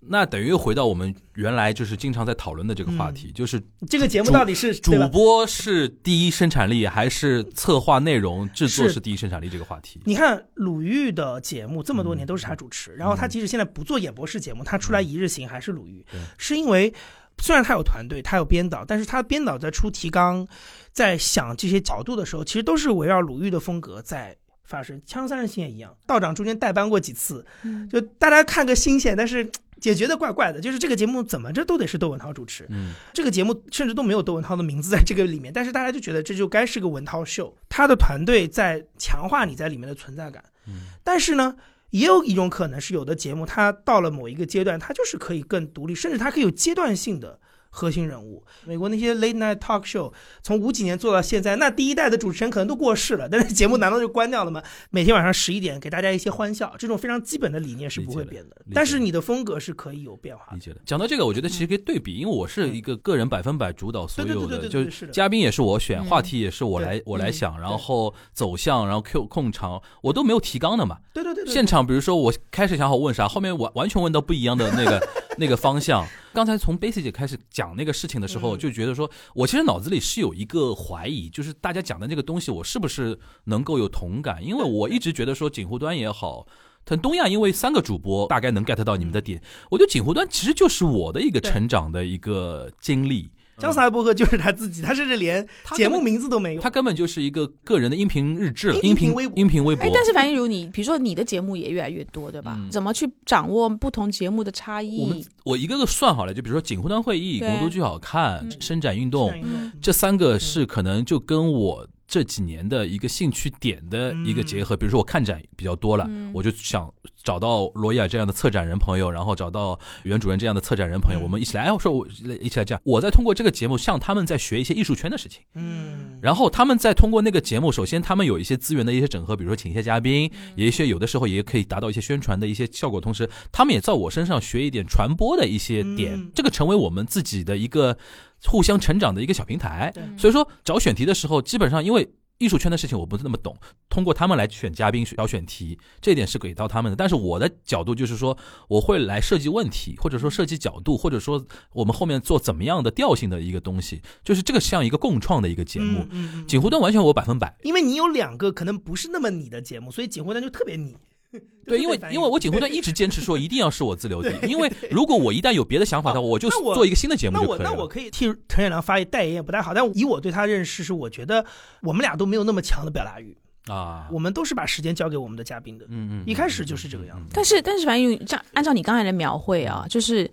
[0.08, 4.92] 那等于回到我们原来就是经常在讨论的这个话题，就是这个节目到底是主？
[5.08, 9.48] 播是第一生产力，还是策划内容制作是是第一生产力？
[9.48, 16.92] 这个话题，你看鲁豫的节目这么多年都是他主持，然后他嗯即使现在不做演播室节目，他出来一日行还是鲁豫对，是因为
[17.38, 20.46] 虽然他有团队，他有编导，但是他编导在出提纲，
[20.92, 25.00] 在想这些角度的时候，其实都是围绕鲁豫的风格在发生。
[25.04, 29.48] 《锵锵三人行》也一样，道长中间代班过几次，嗯就大家看个新鲜，但是
[29.82, 40.42] 也觉得怪怪的，就是这个节目怎么着都得是窦文涛主持，嗯，这个节目甚至都没有窦文涛的名字在这个里面，但是大家就觉得这就该是个文涛秀，他的团队在强化你在里面的存在感。
[40.66, 41.54] 嗯但是呢，
[41.90, 47.38] 也有一种可能是有的节目它到了某一个阶段，它就是可以更独立，甚至它可以有阶段性的。
[47.76, 50.10] 核心人物，美国那些 late night talk show，
[50.42, 54.62] 从五几年做到现在，那第一代的主持人可能都过世了，但是节目难道就关掉了吗？
[54.88, 58.56] 每天晚上十一点给大家一些欢笑，这种非常基本的理念是不会变的。
[58.72, 60.54] 但是你的风格是可以有变化的。
[60.54, 60.80] 理解的。
[60.86, 70.98] 讲到这个，我觉得其实可以对比，因为我是一个个人百分百主导所有的，就是嘉宾也是我选，嗯话题也是我来我来想，嗯然后走向，然后 Q 控场，我都没有提纲的嘛。
[71.12, 76.06] 对对对对，现场比如说我开始想好问啥，后面完完全问到不一样的那个 那个方向。
[76.36, 84.44] 刚才从 Basic 姐开始讲那个事情的时候，嗯就觉得说我其实脑子里是有一个怀疑，就是大家讲的那个东西，我是不是能够有同感？
[84.44, 86.46] 因为我一直觉得说锦湖端也好。
[86.84, 93.30] 它东亚因为三个主播大概能 get 到你们的点，我觉得锦湖端其实就是我的一个成长的一个经历。
[93.58, 96.60] 江斯海伯格就是他自己，他甚至连节目名字都没有。
[96.60, 99.90] 他根本就是一个个人的音频日志了，音频音频微博音频微博哎，。
[99.94, 102.54] 但是樊一茹，你比如说你的节目也越来越多，对吧？
[102.58, 105.24] 嗯怎么去掌握不同节目的差异我们？
[105.44, 114.76] 我一个个算好了，就比如说锦湖端会议、对国都剧好看、嗯伸展运动，嗯这三个是可能就跟我这几年的一个兴趣点的一个结合。
[114.76, 116.92] 比如说我看展比较多了，嗯我就想
[117.26, 122.06] 找到罗伊尔这样的策展人朋友，然后找到袁主任这样的策展人朋友，嗯我们一起来，哎，我说我
[122.40, 122.80] 一起来这样。
[122.84, 125.42] 我在通过这个节目向他们在学一些艺术圈的事情。
[125.54, 137.98] 嗯，然后他们在通过那个节目，首先他们有一些资源的一些整合，比如说请一些嘉宾，也一些有的时候也可以达到一些宣传的一些效果，同时他们也在我身上学一点传播的一些点，嗯这个成为我们自己的一个
[138.44, 139.92] 互相成长的一个小平台。
[140.16, 142.08] 所以说找选题的时候，基本上因为。
[142.38, 143.56] 艺术圈的事情我不是那么懂，
[143.88, 146.96] 通过他们来选嘉宾、挑选题，这一点是给到他们的。
[146.96, 148.36] 但是我的角度就是说，
[148.68, 156.00] 我会来设计问题，或者说设计角度，或者说我们后面做怎么样的调性的一个东西，就是这个像一个共创的一个节目。
[156.00, 160.96] 嗯嗯嗯锦湖端完全我百分百，因为你有两个可能不是那么你的节目，所以锦湖端就特别你。
[161.66, 167.70] 对，因为因为我锦湖端一直坚持说一定要是我自留地，因为如果我一旦有别的想法的话，我就做一个新的节目那就可以了。
[167.70, 171.44] 我那我可以替陈远良发言，代言也不太好，但以我对他认识是，我觉得
[171.82, 175.84] 我们俩都没有那么强的表达欲，啊，我们都是把时间交给我们的嘉宾的。
[175.88, 180.30] 嗯嗯，一开始就是这个样子但是但是樊一茹，这样按照你刚才的描绘啊，就是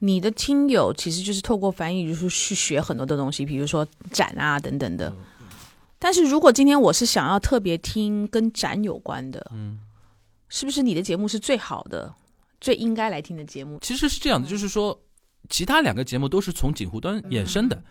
[0.00, 5.12] 你的听友其实就是透过翻译，就是去学很多的东西，比如说展啊等等的。
[5.98, 9.78] 但是如果今天我是想要特别听跟展有关的，嗯，
[10.48, 12.14] 是不是你的节目是最好的、
[12.60, 13.78] 最应该来听的节目？
[13.82, 14.98] 其实是这样的，就是说
[15.48, 17.82] 其他两个节目都是从锦湖端衍生的。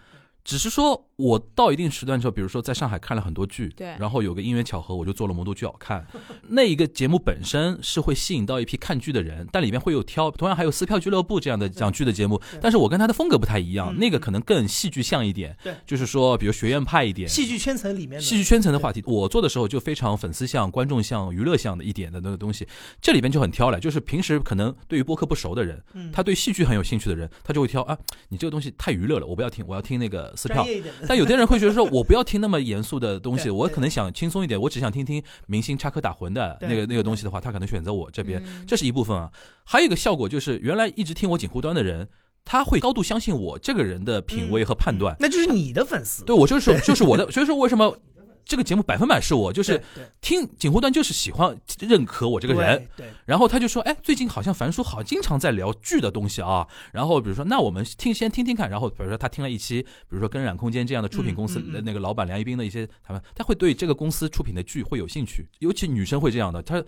[0.45, 3.87] 只是说，我到一定时段之后，比如说在上海看了很多剧，对。
[3.97, 6.01] 然后有个因缘巧合，我就做了《魔都剧好看》。
[6.49, 13.97] 那一个节目本身是会吸引到一批看剧的人，但里面会有挑，同样还有撕票俱乐部这样的讲剧的节目，但是我跟他的风格不太一样，嗯。
[13.97, 15.73] 那个可能更戏剧像一点，对。
[15.87, 18.21] 就是说，比如学院派一点，戏剧圈层里面的。
[18.21, 22.67] 戏剧圈层的话题，我做的时候就非常粉丝向、观众向、娱乐向的一点的那个东西，
[23.01, 23.79] 这里边就很挑了。
[23.79, 26.11] 就是平时可能对于播客不熟的人，嗯。
[26.11, 27.97] 他对戏剧很有兴趣的人，他就会挑啊，
[28.29, 30.65] 你这个东西太娱乐了，我不要听，我要听那个撕票。
[31.07, 39.31] 但有的人会觉得说，我不要听那么严肃的东西，我可能想轻松一点，我只想听听明星插科打诨的那个那个东西的话，他可能选择我这边，嗯这是一部分啊。
[39.63, 42.07] 还有一个效果就是，原来一直听我锦湖端的人，
[42.43, 45.15] 他会高度相信我这个人的品味和判断。
[45.19, 47.97] 那就是你的粉丝，对我就是就是我的，所以说为什么
[48.45, 49.83] 这个节目百分百是我，就是
[50.21, 56.67] 听锦湖端就是喜欢认可我这个人，，对，对然后他就说，哎，最近好像樊叔好经常在聊剧的东西啊。
[56.93, 58.69] 然后比如说，那我们听先听听看。
[58.69, 65.47] 然后比如说他听了一期，比如说跟染空间这样的出品公司那个老板梁一冰的一些他们，他会对这个公司出品的剧会有兴趣。
[65.59, 66.83] 尤其女生会这样的，他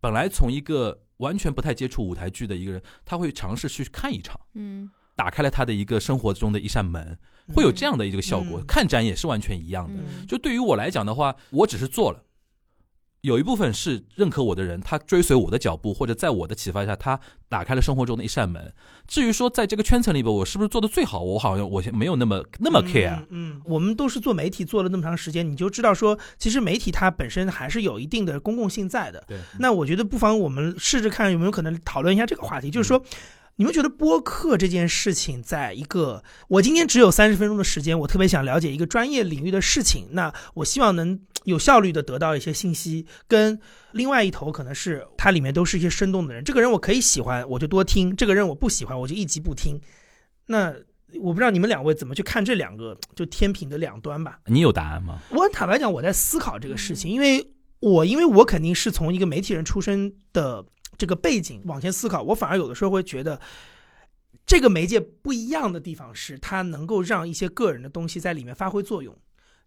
[0.00, 7.18] 本来从一个完全不太接触舞台剧的一个人，他会尝试去看一场，嗯打开了他的一个生活中的一扇门，
[7.54, 8.60] 会有这样的一个效果。
[8.60, 10.00] 嗯看展也是完全一样的。
[10.00, 12.22] 嗯，就对于我来讲的话，我只是做了。
[13.20, 18.72] 有一部分是认可我的人，他追随我的脚步，或者在我的启发下，他打开了生活中的一扇门。
[19.06, 23.16] 至于说在这个圈层里边，我是不是做的最好，我好像我没有那么那么 care。
[23.30, 29.22] 嗯，嗯，我们都是做媒体做了那么长时间，你就知道说，其实媒体它本身还是有一定的公共性在的。
[29.28, 33.04] 对，那我觉得不妨我们试着看有没有可能讨论一下这个话题，就是说。
[33.56, 43.60] 你们觉得播客这件事情，在一个我今天只有三十分钟的时间，我特别想了解一个专业领域的事情，那我希望能有效率的得到一些信息，跟
[43.92, 49.80] 另外一头可能是它里面都是一些生动的人，这个人我可以喜欢，我就多听；这个人我不喜欢，我就一集不听。
[50.46, 50.74] 那
[51.20, 54.40] 我不知道你们两位怎么去看这两个就天平的两端吧。
[54.46, 55.20] 你有答案吗？
[55.30, 60.64] 我坦白讲，我在思考这个事情，因为我因为我肯定是从一个媒体人出身的
[61.02, 63.40] 这个背景往前思考，我反而有的时候会觉得，
[64.46, 69.12] 这个媒介不一样的地方是它能够让一些个人的东西在里面发挥作用，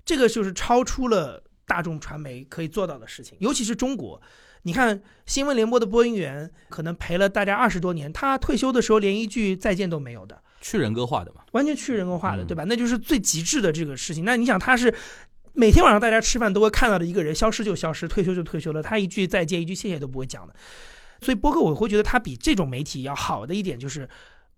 [0.05, 4.21] 这个就是超出了大众传媒可以做到的事情，尤其是中国。
[4.61, 10.41] 你看新闻联播的播音员，可能陪了大家二十多年，他退休的时候连一句再见都没有的。
[10.61, 11.41] 去人格化的嘛。
[11.51, 12.63] 完全去人格化的，嗯对吧？
[12.63, 14.23] 那就是最极致的这个事情。
[14.23, 14.95] 那你想，他是
[15.51, 20.55] 每天晚上大家吃饭都会看到的一个人，消失就消失，退休就退休了，他一句再见、一句谢谢都不会讲的。
[21.21, 24.07] 所以播客我会觉得它比这种媒体要好的一点就是，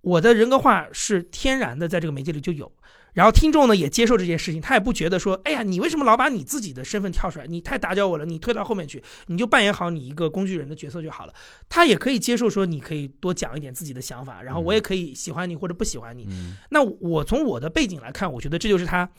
[0.02, 2.72] 我的人格化是天然的在这个媒介里就有。
[3.14, 7.48] 然后听众呢也接受这件事情，他也不觉得说，哎呀，你为什么老把你自己的身份跳出来？
[7.48, 11.34] 你太打搅我了，你推到后面去，你就扮演好你一个工具人的角色就好了。
[11.68, 16.28] 他也可以接受说，你可以多讲一点自己的想法，然后我也可以喜欢你或者不喜欢你。
[16.30, 19.10] 嗯那我从我的背景来看，我觉得这就是他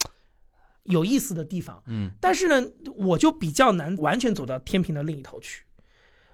[0.85, 1.83] 有意思的地方。
[1.89, 5.65] 嗯，但是呢，我就比较难完全走到天平的另一头去。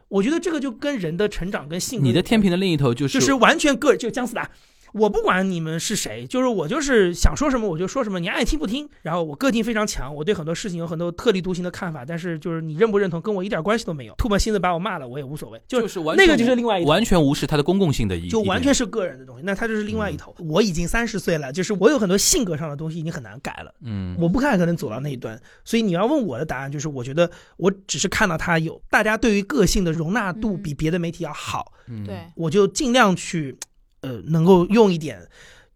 [0.08, 4.50] 我觉得这个就跟人的成长跟性格，你的天平的另一头就是就是完全个人，就姜思达。
[4.94, 8.88] 我不管你们是谁，就是我就是想说什么我就说什么，你爱听不听。
[9.02, 14.14] 然后我个性非常强，我对很多事情有很多特立独行的看法，但是就是你认不认同跟我一点关系都没有。
[14.14, 15.60] 吐沫星子把我骂了，我也无所谓。
[15.66, 20.32] 就就是完那个全就是另外一头完全无视它的公共性的一，一点就完全是个人的东西，那他就是另外一头。
[20.38, 25.36] 我已经三十岁了，就是我有很多性格上的东西已经很难改了，嗯，我不太可能走到那一端。
[25.64, 33.56] 所以你要问我的答案，就是我觉得我只是看到他有大家对于个性的容纳度嗯比别的媒体要好，嗯对，我就尽量去，
[34.04, 35.20] 呃，能够用一点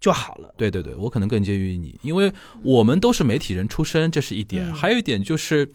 [0.00, 0.54] 就好了。
[0.56, 4.64] 对对对，我可能更介于你，因为我们都是媒体人出身，这是一点。
[4.68, 5.68] 嗯还有一点就是，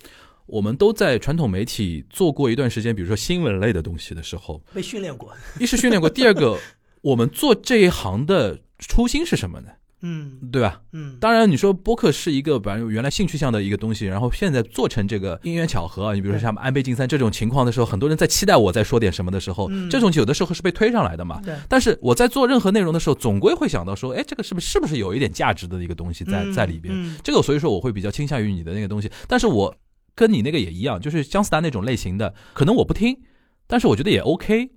[0.46, 6.58] 我们都在传统媒体做过一段时间，比如说新闻类的东西的时候，被训练过，一是训练过，第二个，
[7.02, 9.70] 我们做这一行的初心是什么呢？
[10.04, 10.52] 嗯。
[10.52, 10.82] 对吧？
[10.92, 19.90] 嗯，当然，你说播客是一个反正原来兴趣向的一个东西，然后现在做成这个因缘巧合啊，你比如说像安倍晋三这种情况的时候，很多人在期待我在说点什么的时候，嗯。
[19.90, 21.42] 这种有的时候是被推上来的嘛。
[21.44, 26.94] 对，但是我在做任何内容的时候，总归会想到说，哎，这个是不是是不是有一点价值的一个东西在嗯在里边？
[26.96, 29.76] 嗯这个所以说我会比较倾向于你的那个东西，但是我
[30.14, 33.18] 跟你那个也一样，就是姜思达那种类型的，可能我不听，
[33.66, 34.70] 但是我觉得也 OK，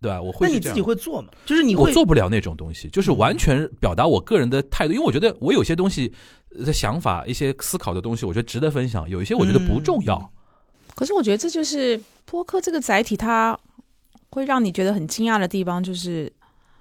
[0.00, 0.20] 对吧？
[0.20, 1.28] 我会那你自己会做吗？
[1.44, 6.12] 就是你我会做不了那种东西，就是完全表达我个人的态度，因为我觉得我有些东西
[6.56, 10.32] 呃的想法、一些思考的东西，我觉得值得分享；有一些我觉得不重要。
[10.94, 13.58] 可是我觉得这就是播客这个载体，它
[14.30, 16.32] 会让你觉得很惊讶的地方，就是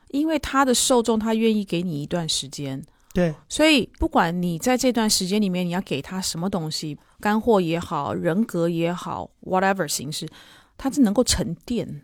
[0.10, 10.28] 因为它的受众，他愿意给你一段时间，对，所以不管你在这段时间里面你要给他什么东西，干货也好，人格也好，whatever 形式，
[10.78, 12.02] 它是能够沉淀，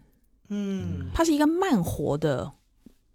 [0.50, 2.52] 嗯它是一个慢活的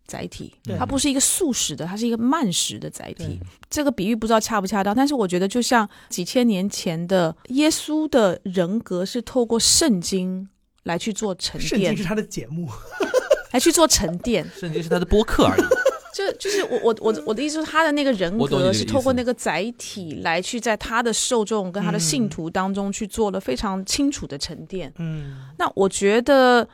[0.06, 3.38] 载体，它不是一个速食的，它是一个慢食的载体。
[3.68, 10.48] 这个比喻不知道恰不恰当，但是我觉得就像几千年前的耶稣的人格是透过圣经
[10.84, 12.66] 来去做沉淀圣经是，他的节目，
[13.52, 14.48] 来去做沉淀。
[14.56, 15.62] 圣经是他的播客而已。
[16.14, 24.92] 就就是我我我我的意思是，他的那个人格是透过那个载体来去在他的受众跟他的信徒当中去做了非常清楚的沉淀。
[24.96, 26.66] 嗯，那我觉得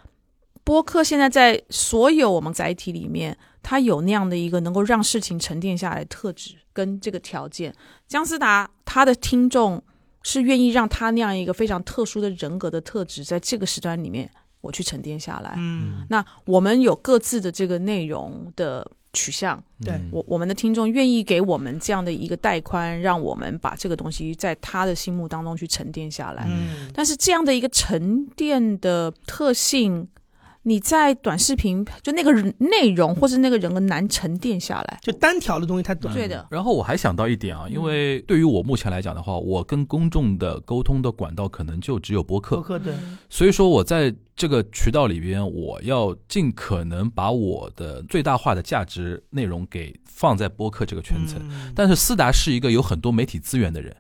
[0.65, 7.73] 播客现在在所有我们载体里面，它有那样的一个能够让事情沉淀下来的特质跟这个条件。
[8.09, 9.83] 姜思达他的听众
[10.23, 14.31] 是愿意让他那样一个非常特殊的人格的特质，在这个时段里面
[14.63, 15.55] 我去沉淀下来。
[15.59, 26.47] 嗯，那我们有各自的这个内容的取向，对嗯我我们的听众愿意给我们这样的一个带宽，让我们把这个东西在他的心目当中去沉淀下来。
[26.49, 30.09] 嗯，但是这样的一个沉淀的特性，
[30.65, 34.99] 你在短视频就那个内容或是那个人很难沉淀下来。
[35.03, 42.95] 就单条的东西太短，对的，然后我还想到一点啊，因为对于我目前来讲的话，我跟公众的沟通的管道可能就只有播客，播客对，
[43.29, 51.39] 所以说我在这个渠道里边，我要尽可能把我的最大化的价值内容给放在播客这个圈层。
[51.45, 51.73] 嗯。
[51.75, 53.95] 但是思达是一个有很多媒体资源的人，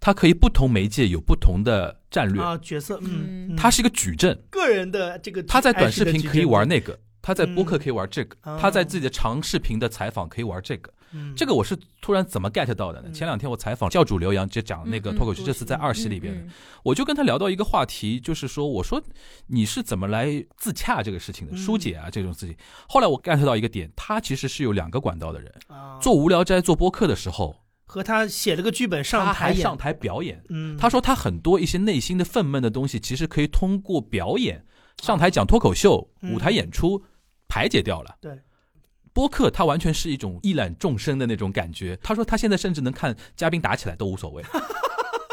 [0.00, 3.56] 他可以不同媒介有不同的战略，啊角色，嗯，嗯。
[3.56, 6.98] 他是一个矩阵，个人的这个，他在短视频可以玩，那个。
[7.20, 7.80] 他在播客嗯。
[7.80, 8.58] 可以玩这个，哦。
[8.60, 11.34] 他在自己的长视频的采访可以玩这个，嗯。
[11.36, 13.08] 这个我是突然怎么 get 到的呢？
[13.08, 13.12] 嗯。
[13.12, 16.48] 前两天我采访教主刘洋，就讲那个脱口秀，这次在二喜里边
[16.84, 19.02] 我就跟他聊到一个话题，就是说，我说
[19.48, 21.56] 你是怎么来自洽这个事情的，嗯。
[21.56, 22.56] 疏解啊这种事情。
[22.88, 25.98] 后来我 get 到一个点，他其实是有两个管道的人，啊。
[26.00, 27.54] 做无聊斋做播客的时候，
[27.88, 30.44] 和他写了个剧本上台上，台表演。
[30.50, 34.62] 嗯，他说他很多一些内心的愤懑的东西，其实可以通过表演、
[35.02, 37.02] 上台讲脱口秀、嗯舞台演出
[37.48, 38.14] 排解掉了。
[38.20, 38.38] 对。
[39.14, 41.98] 播客它完全是一种一览众生的那种感觉。
[42.02, 44.44] 他说他现在甚至能看嘉宾打起来都无所谓。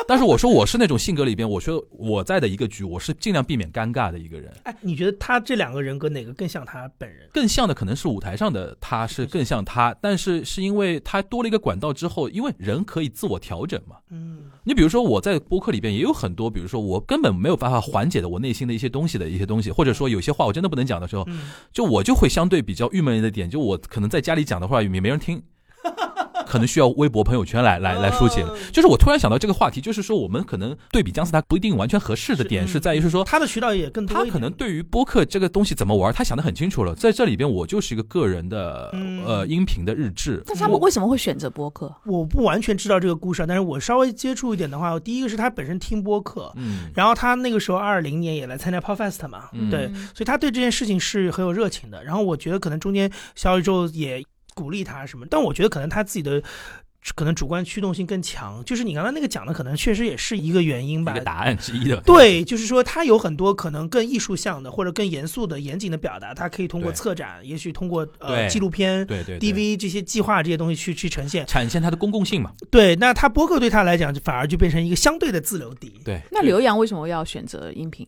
[0.08, 4.54] 但是我说我是那种性格里边，我说我在的一个局，我是尽量避免尴尬的一个人。
[4.64, 7.28] 哎，你觉得他这两个人格哪个更像他本人？
[7.34, 13.96] 更像的可能是舞台上的他是更像他，但是是因为他多了一个管道之后，因为人可以自我调整嘛。
[14.12, 25.42] 嗯你比如说我在播客里边也有很多，比如说我根本没有办法缓解的我内心的一些东西的一些东西，或者说有些话我真的不能讲的时候，嗯，就我就会相对比较郁闷的点，就我可能在家里讲的话也没人听，
[26.56, 28.58] 可能需要微博朋友圈来来来疏解了哦。
[28.72, 33.26] 就是我突然想到这个话题，就是说我们可能对比姜思达不一定完全合适的点是是在于是说。
[33.26, 36.96] 他的渠道也更多，他可能对于播客这个东西怎么玩，他想的很清楚了。
[36.96, 40.42] 在这里边，我就是一个个人的嗯呃音频的日志。
[40.46, 41.94] 但是他们为什么会选择播客？
[42.06, 52.04] 我不完全知道这个故事啊，但是我稍微接触一点的话，第一个是他本身听播客，嗯，然后他那个时候二零年也来参加 Podfest 嘛，嗯对，所以他对这件事情是很有热情的。
[52.04, 54.24] 然后我觉得可能中间小宇宙也
[54.56, 56.42] 鼓励他什么，但我觉得可能他自己的
[57.14, 61.22] 可能主观驱动性更强，就是你刚才那个讲的，可能确实也是一个原因吧一个。
[61.24, 61.98] 答案之一的。
[61.98, 71.46] 对，就是说他有很多可能更艺术向的或者更严肃的、严谨的表达，他可以通过策展，也许通过呃纪录片、对对对 DV 这些计划这些东西去去呈现。
[71.46, 72.52] 展现它的公共性嘛。
[72.72, 76.02] 对，那他播客对他来讲，反而就变成一个相对的自留地。
[76.04, 78.08] 对，那刘洋为什么要选择音频？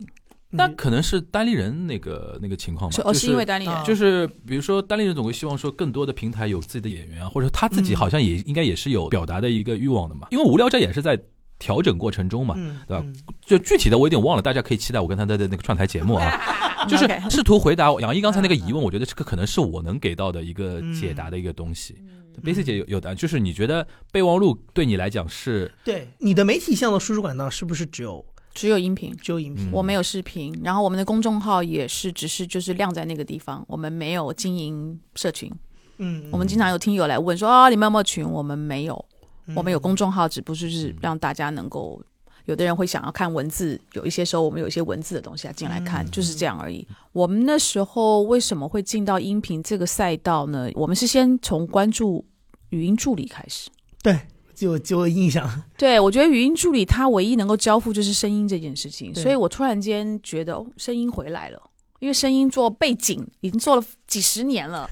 [0.58, 0.76] 那嗯。
[0.76, 2.96] 可能是单立人那个那个情况吧。
[2.96, 3.74] 是哦，就是因为单立人。
[3.74, 3.84] 啊。
[3.84, 7.96] 就是比如说单立人总会希望说更多的平台有自己的演员啊，或者他自己嗯。
[7.96, 10.28] 好像也应该也是有表达的一个欲望的嘛。
[10.32, 11.18] 因为无聊斋也是在
[11.60, 13.04] 调整过程中嘛，嗯，对吧？
[13.06, 13.16] 嗯。
[13.46, 16.32] 就具体的我有点忘了，大家可以期待我跟他的那个串台节目啊。
[16.88, 21.96] 就是试图回答杨毅刚才那个疑问，我觉得这个可能是我能给到的一个解答的一个东西。
[22.44, 26.08] 贝斯姐有有答案，就是你觉得备忘录对你来讲是对。
[26.20, 28.24] 你的媒体向的输出管道是不是只有
[28.58, 29.16] 只有音频。
[29.22, 29.68] 只有音频？
[29.68, 35.52] 嗯我没有视频，然后我们的公众号也是只是就是晾在那个地方，我们没有经营社群。
[35.98, 38.28] 嗯，我们经常有听友来问说啊，你们有没有群？
[38.28, 39.06] 我们没有，
[39.46, 42.02] 嗯我们有公众号，只不过是让大家能够，
[42.46, 46.88] 有的人会想要看文字，有一些时候我们有一些文字的东西啊进来看，嗯就是这样而已。
[47.12, 50.70] 我们那时候为什么会进到音频这个赛道呢？
[50.74, 52.26] 我们是先从关注
[52.70, 53.70] 语音助理开始。
[54.02, 54.20] 对，
[54.58, 55.48] 就就印象。
[55.78, 61.62] 对，我觉得语音助理它唯一能够交付就是声音这件事情，所以我突然间觉得哦，声音回来了，
[62.00, 64.90] 因为声音做背景已经做了几十年了，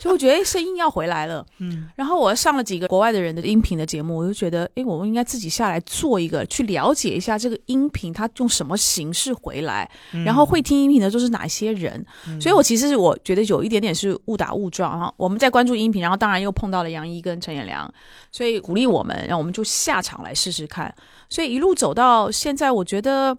[0.00, 1.44] 所以我觉得哎，声音要回来了。
[1.58, 12.04] 嗯然后我上了几个国外的人的音频的节目，我就觉得，哎，我们应该自己下来做一个，去了解一下这个音频它用什么形式回来，嗯然后会听音频的都是哪些人。
[12.40, 15.12] 所以我其实我觉得有一点点是误打误撞哈。
[15.16, 17.92] 我们在关注音频，然后当然又碰到了杨一跟陈彦良，
[18.32, 20.94] 所以鼓励我们，然后我们就下场来试试看。
[21.28, 23.36] 所以一路走到现在，我觉得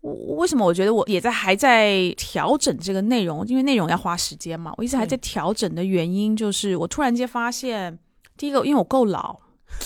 [0.00, 3.46] 我我为什么我觉得我也在还在调整这个内容？
[3.46, 7.98] 因为内容要花时间嘛，我一直还在调整的原因就是我突然间发现，
[8.36, 9.36] 第一个因为我够老，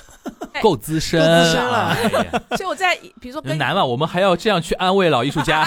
[0.63, 2.09] 够资深，够资深了哎
[2.57, 5.67] 所以我在比如说跟难嘛，我们还要这样去安慰老艺术家，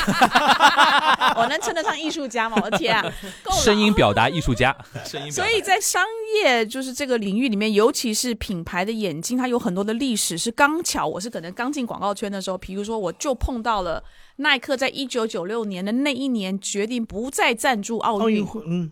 [1.36, 2.58] 我能称得上艺术家吗？
[2.64, 3.04] 我的天啊，
[3.44, 4.74] 够声音表达艺术家，
[5.04, 6.02] 声音表达所以在商
[6.42, 14.02] 业就是这个领域里面，尤其是品牌的眼睛，它有很多的历史是刚巧，我是可能刚进广告圈的时候，比如说我就碰到了
[14.38, 18.92] 耐克在一九九六年的那一年决定不再赞助奥运，会，嗯，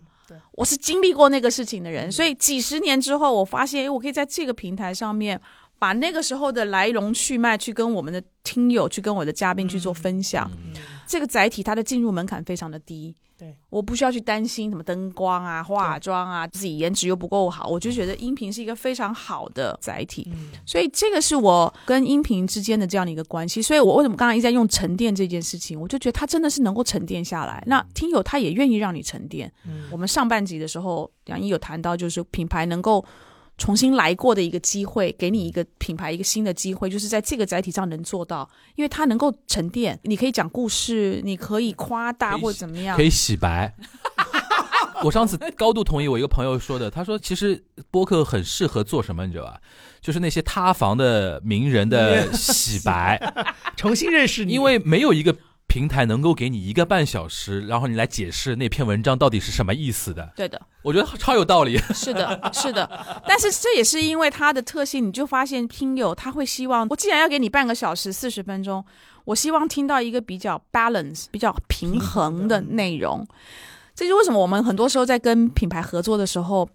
[0.52, 5.40] 我是经历过那个事情的人，所以几十年之后，我发现，哎，我可以在这个平台上面。
[5.78, 10.50] 把那个时候的来龙去脉去跟我们的听友、去跟我的嘉宾去做分享，
[11.06, 23.62] 这个载体它的进入门槛非常的低，对，我不需要去担心什么灯光啊、化妆啊，自己颜值又不够好，我就觉得音频是一个非常好的载体，嗯所以这个是我跟音频之间的这样的一个关系。
[23.62, 27.62] 所以我为什么刚刚一直在用沉淀这件事情，我就觉得它真的是能够沉淀下来。
[27.66, 29.52] 那听友他也愿意让你沉淀。
[29.66, 33.04] 嗯我们上半集的时候，杨一有谈到，就是品牌能够。
[33.58, 39.98] 重新来过的一个机会，给你一个品牌一个新的机会，就是在这个载体上能做到，因为它能够沉淀。
[40.02, 43.02] 你可以讲故事，你可以夸大或者怎么样可。
[43.02, 43.74] 以洗白。
[45.02, 49.60] 我上次高度同意我一个朋友说的，他说其实播客很适合做什么，你知道吧？
[50.00, 53.20] 就是那些塌房的名人的 洗白，
[53.76, 55.36] 重新认识你，因为没有一个
[55.66, 60.32] 平台能够给你一个半小时，然后你来解释那篇文章到底是什么意思的。
[60.36, 61.76] 对的，我觉得超有道理。
[61.92, 62.88] 是的，是的。
[63.26, 68.84] 但是这也是因为它的特性，你就发现听友他会希望，我既然要给你半个小时、四十分钟，
[69.24, 73.26] 我希望听到一个比较 balance、比较平衡的内容。
[73.94, 76.68] 这就是为什么我们很多时候在跟品牌合作的时候，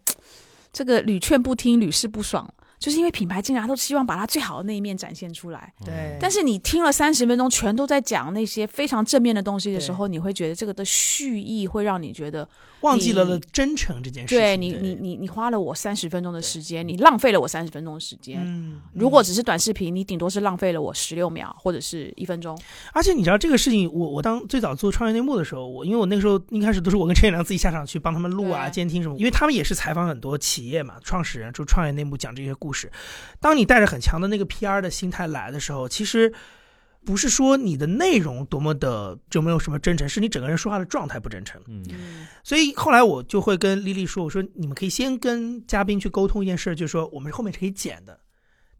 [0.73, 2.51] 这个屡劝不听、屡试不爽，
[2.81, 5.71] 就是因为品牌经常都希望把它最好的那一面展现出来。
[5.85, 18.41] 对，但是你听了三十分钟，全都在讲那些非常正面的东西的时候，你会觉得这个的蓄意会让你觉得，忘记了的真诚这件事情，对你，你，你，你花了我三十分钟的时间，你浪费了我三十分钟的时间。
[18.43, 22.59] 嗯，如果只是短视频，你顶多是浪费了我十六秒或者是一分钟。
[22.93, 32.91] 而且你知道这个事情，我我当最早做创业内幕的时候，我因为我那个时候一开始都是我跟陈远良自己下场去帮他们录啊、监听什么，因为他们也是采访很多企业嘛，创始人就创业内幕讲这些故事。
[33.39, 36.31] 当你带着很强的那个 PR 的心态来的时候，其实
[37.03, 41.59] 不是说你的内容多么的就没有什么真诚，是你整个人说话的状态不真诚。
[41.67, 48.19] 嗯，嗯，所以后来我就会跟丽丽说：“我说你们可以先跟嘉宾去沟通一件事，就是说我们后面是可以剪的，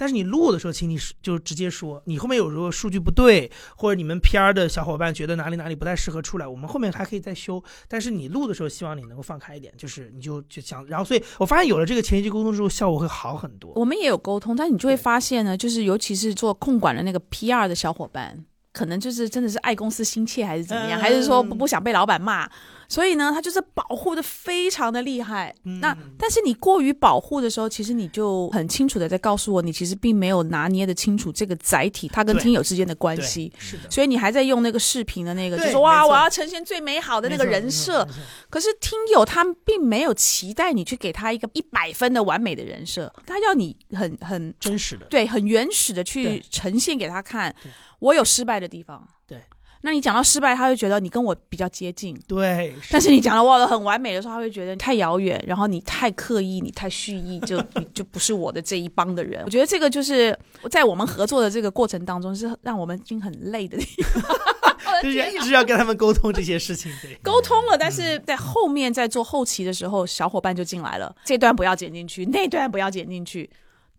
[0.02, 7.64] 但是你录的时候，请你就直接说，你后面有如果数据不对，或者你们 PR 的小伙伴觉得哪里哪里不太适合出来，我们后面还可以再修。
[7.88, 13.74] 但是你录的时候，希望你能够放开一点，就是你就就想，然后所以我发现有了这个前期沟通之后，效果会好很多。
[13.76, 18.44] 我们也有沟通，但你就会发现呢，就是尤其是做控管的那个 PR 的小伙伴，
[18.74, 21.02] 可能就是真的是爱公司心切，还是怎么样，嗯。
[21.02, 22.50] 还是说不不想被老板骂，
[22.88, 25.54] 所以呢，他就是保护的非常的厉害。
[25.64, 33.52] 那嗯但是你过于保护的时候，其实你就很清楚的在告诉我，你其实并没有拿捏的清楚这个载体它跟听友之间的关系。
[33.58, 38.08] 是的，所以你还在用那个视频的那个，就是说哇，我要呈现最美好的那个人设。
[38.50, 47.54] 可是听友他并没有期待你去给他一个一百分的完美的人设，他要你很很真实的，对很原始的去呈现给他看。
[47.62, 47.70] 对。
[48.02, 49.42] 我有失败的地方，对。
[49.84, 52.16] 那你讲到失败，他会觉得你跟我比较接近。
[52.28, 59.42] 对，但是你讲到我的很完美的时候，他会觉得你太遥远，然后你太刻意，你太蓄意，就 你就不是我的这一帮的人。
[59.44, 60.38] 我觉得这个就是
[60.70, 64.24] 在我们合作的这个过程当中，是让我们已经很累的地方。
[65.02, 67.16] 就是一直要跟他们沟通这些事情，对。
[67.24, 73.50] 沟通了，但是在后面在做后期的时候，小伙伴就进来了，这段不要剪进去，那段不要剪进去。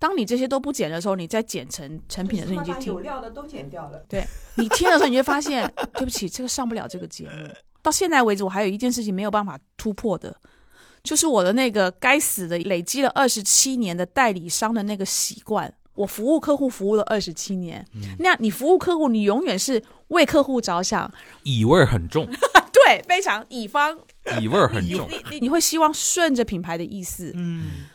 [0.02, 4.04] 当你这些都不剪的时候，你再剪成成品的时候，你就把有，料的都剪掉了。
[4.08, 4.26] 对
[4.56, 7.30] 你听的时候，你就发现，对不起，这个上不了这个节目。
[7.80, 10.34] 到现在为止，我还有一件事情没有办法突破的，
[11.04, 15.72] 就是我的那个该死的累积了二十七年的代理商的那个习惯。
[15.94, 17.86] 我服务客户服务了二十七年，
[18.18, 21.08] 那你服务客户，你永远是为客户着想，
[21.44, 22.26] 乙味儿很重，
[22.72, 23.96] 对，非常乙方
[24.40, 25.08] 乙味儿很重。
[25.30, 27.86] 你你会希望顺着品牌的意思，嗯，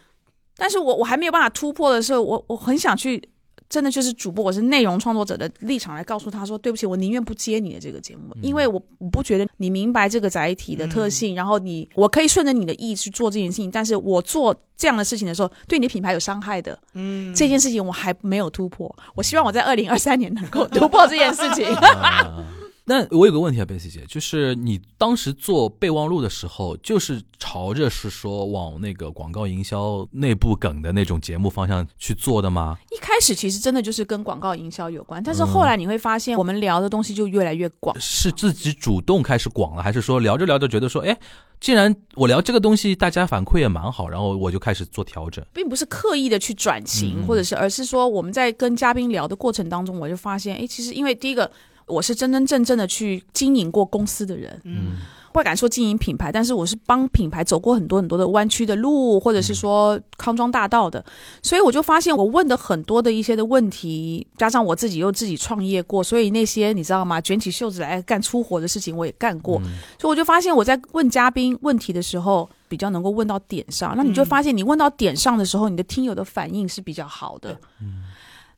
[0.58, 3.22] 但是我我还没有办法突破的时候，我我很想去，
[3.70, 21.68] 真的就是主播，我是内容创作者的立场来告诉他说，对不起，我宁愿不接你的这个节目，因为我我不觉得你明白这个载体的特性，然后你我可以顺着你的意去做这件事情，但是我做这样的事情的时候，对你的品牌有伤害的，嗯，这件事情我还没有突破，我希望我在二零二三年能够突破这件事情。
[21.76, 22.46] 啊
[22.90, 32.78] 那我有个问题啊，贝西姐，就是你当时做备忘录的时候，就是朝着是说往那个广告营销内部梗的那种节目方向去做的吗？
[32.92, 37.94] 一开始其实真的就是跟广告营销有关，但是后来你会发现，我们聊的东西就越来越广。
[38.00, 41.20] 是自己主动开始广了，还是说聊着聊着觉得说，哎，
[41.60, 45.46] 既然我聊这个东西，大家反馈也蛮好，然后我就开始做调整？
[45.54, 51.52] 并不是刻意的去转型，嗯或者是，而是说我们在跟嘉宾聊的过程当中，我就发现，哎，其实因为第一个，
[51.88, 54.98] 我是真真正正的去经营过公司的人，嗯，
[55.34, 61.04] 不敢说经营品牌，但是我是帮品牌走过很多很多的弯曲的路，或者是说康庄大道的，
[61.42, 67.22] 所以我就发现我问的很多的一些的问题，加上我自己又自己创业过，所以那些你知道吗？
[67.22, 69.62] 卷起袖子来干粗活的事情我也干过，
[70.00, 72.50] 所以我就发现我在问嘉宾问题的时候。
[72.70, 77.58] 比较能够问到点上，那你就发现你问到点上的时候，你的听友的反应是比较好的。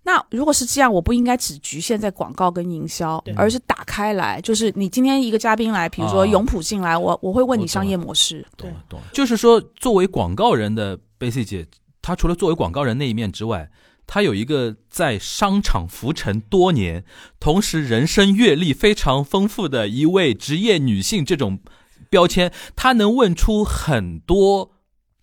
[0.10, 6.26] 那如果是这样，我不应该只局限在广告跟营销，而是打开来，就是你今天一个嘉宾来，比如说啊。
[6.26, 9.00] 永普进来，我我会问你商业模式，懂了，懂。
[9.00, 9.06] 了。
[9.14, 11.68] 就是说，作为广告人的贝西姐，
[12.02, 13.70] 她除了作为广告人那一面之外，
[14.08, 17.06] 她有一个在商场浮沉多年，
[17.40, 21.60] 同时人生阅历非常丰富的一位职业女性这种
[22.10, 24.72] 标签，她能问出很多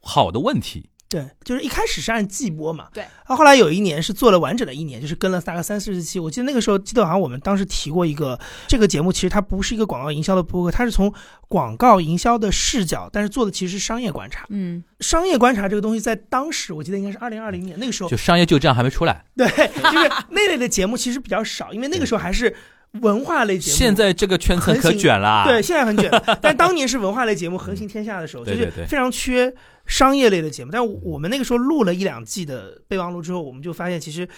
[0.00, 0.90] 好的问题。
[1.08, 6.18] 对，就是一开始是按季播嘛，对然后后来有一年是做了完整的一年，就是跟了大概三四十期。
[6.18, 11.12] 我记得那个时候，记得好像我们当时提过一个这个节目，其实它不是一个广告营销的播客，它是从
[11.48, 14.46] 广告营销的视角，但是做的其实是商业观察。
[14.48, 22.52] 嗯，商业观察这个东西，在当时我记得应该是二零二零年那个时候就，商业就这样还没出来，对，就是那类的节目其实比较少，因为那个时候还是
[23.00, 23.76] 文化类节目。
[23.76, 25.44] 现在这个圈层可横行卷了。
[25.46, 26.10] 对，现在很卷，
[26.42, 29.52] 但当年是文化类节目横行天下的时候， 就是非常缺
[29.86, 30.70] 商业类的节目。
[30.70, 34.28] 但我们那个时候录了一两季的备忘录之后，我们就发现其实。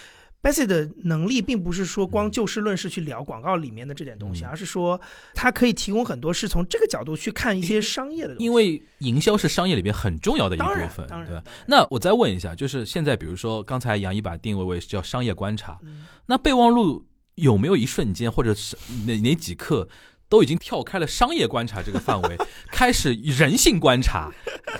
[0.41, 4.97] Bessie 的能力并不是说光就事论事去聊广告里面的这点东西，嗯而是说
[5.33, 8.45] 他可以提供很多是从这个角度去看一些商业的东西。
[8.45, 11.43] 因为营销是商业里边很重要的一部分，当然对吧？
[11.67, 19.89] 那我再问一下，就是现在，比如说刚才杨一把定位为叫商业观察，嗯那备忘录有没有一瞬间，或者是哪哪几刻，
[20.29, 22.37] 都已经跳开了商业观察这个范围，
[22.71, 24.31] 开始人性观察，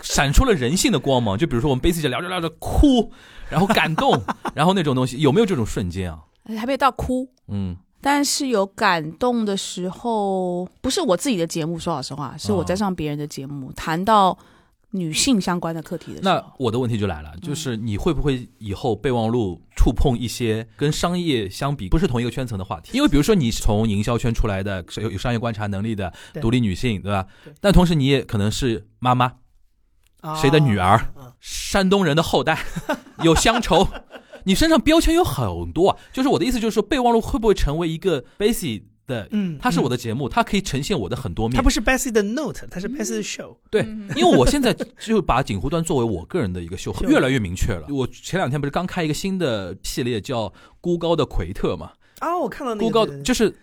[0.01, 1.37] 闪出了人性的光芒？
[1.37, 3.11] 就比如说我们 Basic 聊着聊着哭，
[3.49, 4.21] 然后感动，
[4.55, 6.19] 然后那种东西，有没有这种瞬间啊？
[6.57, 14.37] 还没到哭，嗯，但是有感动的时候，不是我自己的节目，说老实话，是我在上别人的节目，谈到
[14.91, 22.97] 女性相关的课题的时那，我的问题就来了，就是你会不会以后备忘录触碰一些跟商业相比不是同一个圈层的话题？
[22.97, 27.53] 因为比如说你是从营销圈出来的，是有有商业观察能力的对独立女性，对吧对？
[27.61, 29.33] 但同时你也可能是妈妈，
[30.21, 32.57] 啊谁的女儿啊山东人的后代，
[33.23, 33.87] 有乡愁，
[34.45, 35.97] 你身上标签有很多啊。
[36.11, 39.27] 就是我的意思，就是说备忘录会不会成为一个 basic 的？
[39.31, 41.57] 嗯，它是我的，节目，它可以呈现我的很多面。
[41.57, 43.57] 它不是 Bessie 的 note，它是 Bessie 的 show。
[43.69, 47.87] 对嗯，因为我现在就把锦湖端作为我个人的一个秀， 越来越明确了。
[47.89, 51.91] 我前两天不是刚开一个新的系列，叫“孤高的奎特”嘛？
[52.19, 53.53] 啊，我看到那个孤高对对对就是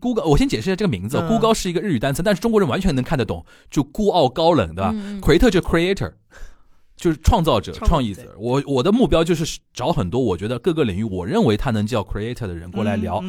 [0.00, 1.18] 孤高，我先解释一下这个名字。
[1.18, 4.94] 嗯孤高是一个日语单词，但是中国人完全能看得懂，就孤傲高冷，对吧？
[5.20, 6.12] 奎特就是 creator，
[6.96, 8.34] 就是创造者、创意者。
[8.38, 13.22] 我我的目标就是找很多我觉得各个领域我认为他能叫 creator 的人过来聊。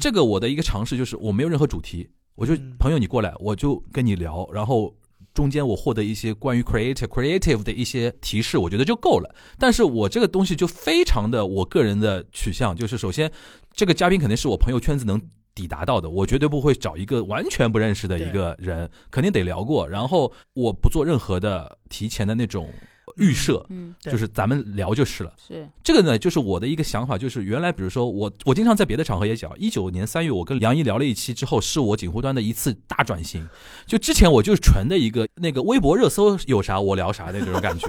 [0.00, 4.94] 这个我的一个尝试就是我没有任何主题，我就嗯朋友你过来，我就跟你聊，然后
[5.34, 9.34] 中间我获得一些关于 creative creative 的一些提示，我觉得就够了。
[9.58, 13.30] 但是我这个东西就非常的我个人的取向，就是首先
[13.74, 15.20] 这个嘉宾肯定是我朋友圈子能。
[15.54, 19.88] 抵达到的，我绝对不会找一个完全不认识的一个人，肯定得聊过。
[19.88, 22.70] 然后我不做任何的提前的那种
[23.18, 25.32] 预设，嗯，就是咱们聊就是了。
[25.36, 33.46] 是这个呢，就是我的一个想法，就是原来比如说我，我经常在别的场合也讲，一九年三月我跟梁毅聊了一期之后，是我锦湖端的一次大转型。
[33.86, 37.88] 就之前我就是纯的一个那个微博热搜有啥我聊啥的这种感觉，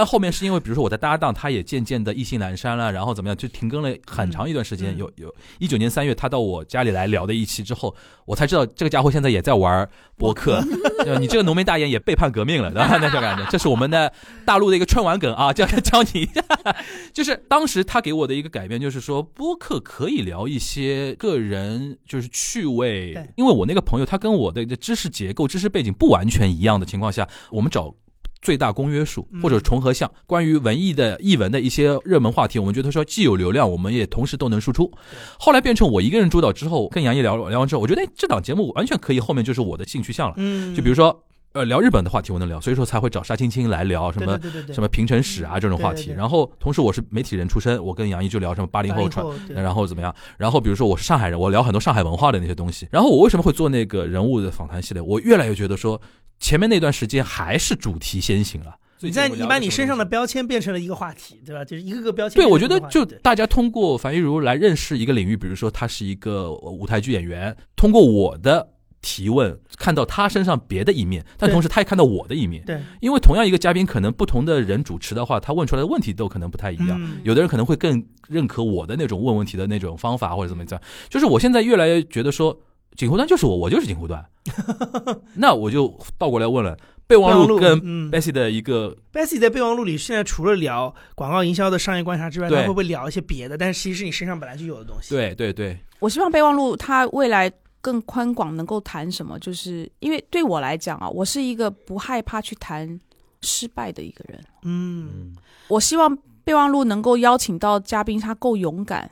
[0.00, 4.96] 但后面是因为比如说我的搭档他也渐渐的意兴阑珊了，然后怎么样就停更了很长一段时间。
[4.96, 7.94] 嗯有有一九年三月他到我家里来聊的一期之后，
[8.24, 9.86] 我才知道这个家伙现在也在玩
[10.16, 10.64] 播客。
[11.20, 12.96] 你这个浓眉大眼也背叛革命了，对吧？
[12.96, 14.10] 那种感觉，这是我们的
[14.46, 16.42] 大陆的一个春晚梗啊，教教你一下。
[17.12, 27.94] 就是当时他给我的一个改变，就是说播客可以聊一些个人就是趣味，因为我那个朋友他跟我的知识结构、知识背景不完全一样的情况下，我们找。
[28.42, 34.90] 最大公约数嗯或者重合项，关于文艺的译文的一些热门话题，我们觉得说既有流量，我们也同时都能输出。
[35.38, 40.34] 后来变成我一个人主导之后，跟杨毅聊聊完之后，我觉得哎，这档节目完全可以后面就是我的兴趣项了。
[40.38, 44.38] 嗯，就比如说呃聊日本的话题我能聊，所以说才会找沙青青来聊什么
[44.72, 46.12] 什么平成史啊这种话题。
[46.16, 50.14] 然后同时我是媒体人出身，我跟杨毅就聊什么八零后传，对然后怎么样？
[50.38, 52.86] 然后比如说我是上海人，我聊很多上海文化的那些东西。
[52.90, 55.02] 然后我为什么会做那个人物的访谈系列？
[55.02, 56.00] 我越来越觉得说，
[56.40, 58.74] 前面那段时间还是主题先行了。
[59.02, 61.64] 你在你把你身上的标签变成了一个话题，对吧？
[61.64, 68.68] 就是一个个标签对，我觉得就大家通过樊玉茹来认识一个领域，比如说他是一个舞台剧演员，通过我的
[69.00, 72.62] 提问看到他身上别的一面，但同时他也看到我的一面。
[72.66, 77.02] 对因为同样一个嘉宾，可能不同的人主持的话，他问出来的问题都可能不太一样。
[77.02, 80.82] 嗯有的人可能会更认可我的那种问问题的那种方法，或者怎么样。
[81.08, 82.60] 就是我现在越来越觉得说，
[82.96, 84.24] 锦湖端就是我，我就是锦湖端。
[85.34, 86.76] 那我就倒过来问了，
[87.06, 93.56] 备忘录录跟嗯 Bessie 的一个 Bessy 在备忘录里，现在除了聊广告营销的商业观察之外，对他会不会聊一些别的？
[93.56, 99.38] 但是其实是你身上本来就有的东西。，对对对，我希望备忘录它未来更宽广，能够谈什么？
[99.38, 103.00] 就是因为对我来讲啊，我是一个不害怕去谈
[103.42, 104.40] 失败的一个人。
[104.62, 105.36] 嗯，嗯，
[105.68, 109.10] 我希望备忘录能够邀请到嘉宾，他够勇敢，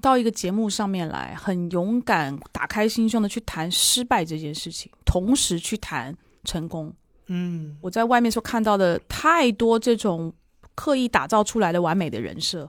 [0.00, 6.92] 到一个节目上面来，很勇敢，打开心胸的去谈失败这件事情，同时去谈成功。
[7.26, 10.32] 嗯，我在外面所看到的太多这种
[10.74, 12.68] 刻意打造出来的完美的人设，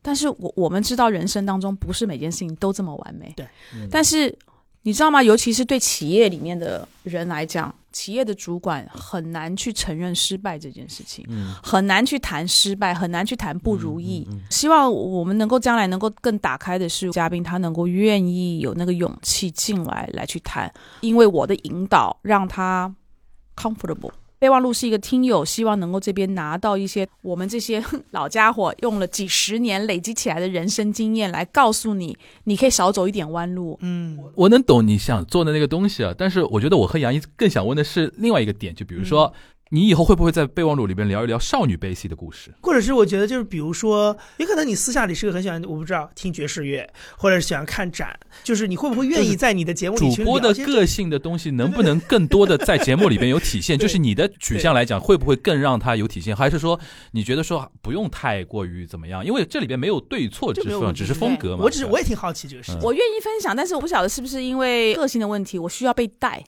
[0.00, 3.32] 但是我我们知道人生当中不是每件事情都这么完美。
[3.36, 4.34] 对，嗯但是
[4.82, 5.22] 你知道吗？
[5.22, 11.26] 尤其是对企业里面的人来讲，企业的主管很难去承认失败这件事情。
[11.28, 14.24] 嗯，很难去谈失败，很难去谈不如意。
[14.30, 22.94] 嗯嗯嗯希望我们能够将来能够更打开的是，嘉宾他能够愿意有那个勇气进来来去谈，因为我的引导让他
[23.56, 24.12] comfortable。
[24.38, 27.82] 备忘录是一个听友，希望能够这边拿到一些我们这些
[28.12, 33.78] 老家伙用了几十年累积起来的人生经验来告诉你，你可以少走一点弯路。
[33.82, 39.32] 嗯，我能懂你想做的那个东西啊，但是我觉得我和杨一更想问的是另外一个点，就比如说。
[39.70, 42.52] 你以后会不会在备忘录里边聊一聊少女悲喜的故事？
[42.62, 53.78] 或者是我觉得就是比如说，也可能你私下里是个很喜欢，我不知道听爵士乐，或者是喜欢看展，就是你会不会愿意在你的节目里 主播的个性的东西能不能更多的在节目里边有体现？
[53.78, 56.34] 就是你的取向来讲，会不会更让它有体现？
[56.34, 56.78] 还是说
[57.12, 59.24] 你觉得说不用太过于怎么样？
[59.24, 61.64] 因为这里边没有对错之分，只是风格嘛。
[61.64, 66.42] 我只是我也挺好奇这个事我愿意分享，但是我不晓得是不是因为个性的问题，我需要被带。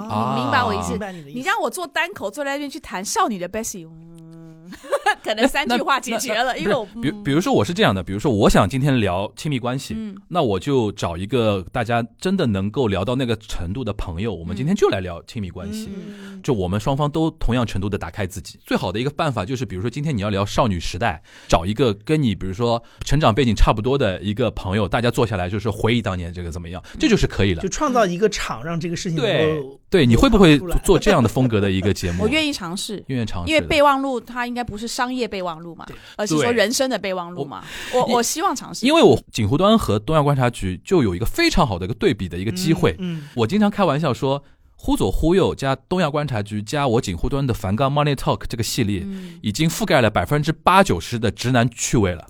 [0.00, 0.90] 啊明白我意思。
[0.90, 1.38] 明白你的意思。
[1.38, 4.70] 你让我做单口，坐在那边去谈少女的 Bessie，嗯，
[5.22, 10.16] 可能三句话解决了，因为我比比如说我是这样的，比如说我想今天聊亲密关系，嗯。
[10.28, 15.90] 那我就找一个大家真的能够聊到那个程度的朋友，我们今天就来聊亲密关系。
[15.94, 16.40] 嗯。
[16.42, 27.62] 就我们双方都同样程度的打开自己，最好的一个办法就是，比如说今天你要聊少女时代，找一个跟你比如说成长背景差不多的一个朋友，大家坐下来就是回忆当年这个怎么样，这就是可以了。
[27.62, 27.68] 就。
[27.68, 29.60] 创造一个场，让这个事情能对。
[29.60, 32.24] 够对，你会不会做这样的风格的一个节目？
[32.26, 33.00] 我愿意尝试。
[33.06, 35.86] 愿意尝试，因为备忘录它应该不是商业备忘录嘛，
[36.16, 37.62] 而是说人生的备忘录嘛。
[37.92, 42.96] 我我希望尝试，因为我锦湖端和东亚观察局就有一个非常好的一个对比的一个机会。
[42.98, 44.42] 嗯，我经常开玩笑说，
[44.76, 52.26] 忽左忽右加东亚观察局加我锦湖端的梵高 Money Talk 这个系列，嗯已经覆盖了百分之八九十的直男趣味了。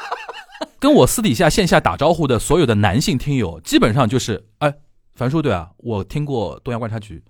[0.78, 4.74] 跟我私底下线下打招呼的所有的男性听友，基本上就是，哎，
[5.20, 7.22] 樊叔对啊，我听过东亚观察局，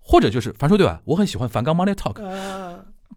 [0.00, 2.20] 或者就是樊叔对啊，我很喜欢梵冈 Money Talk。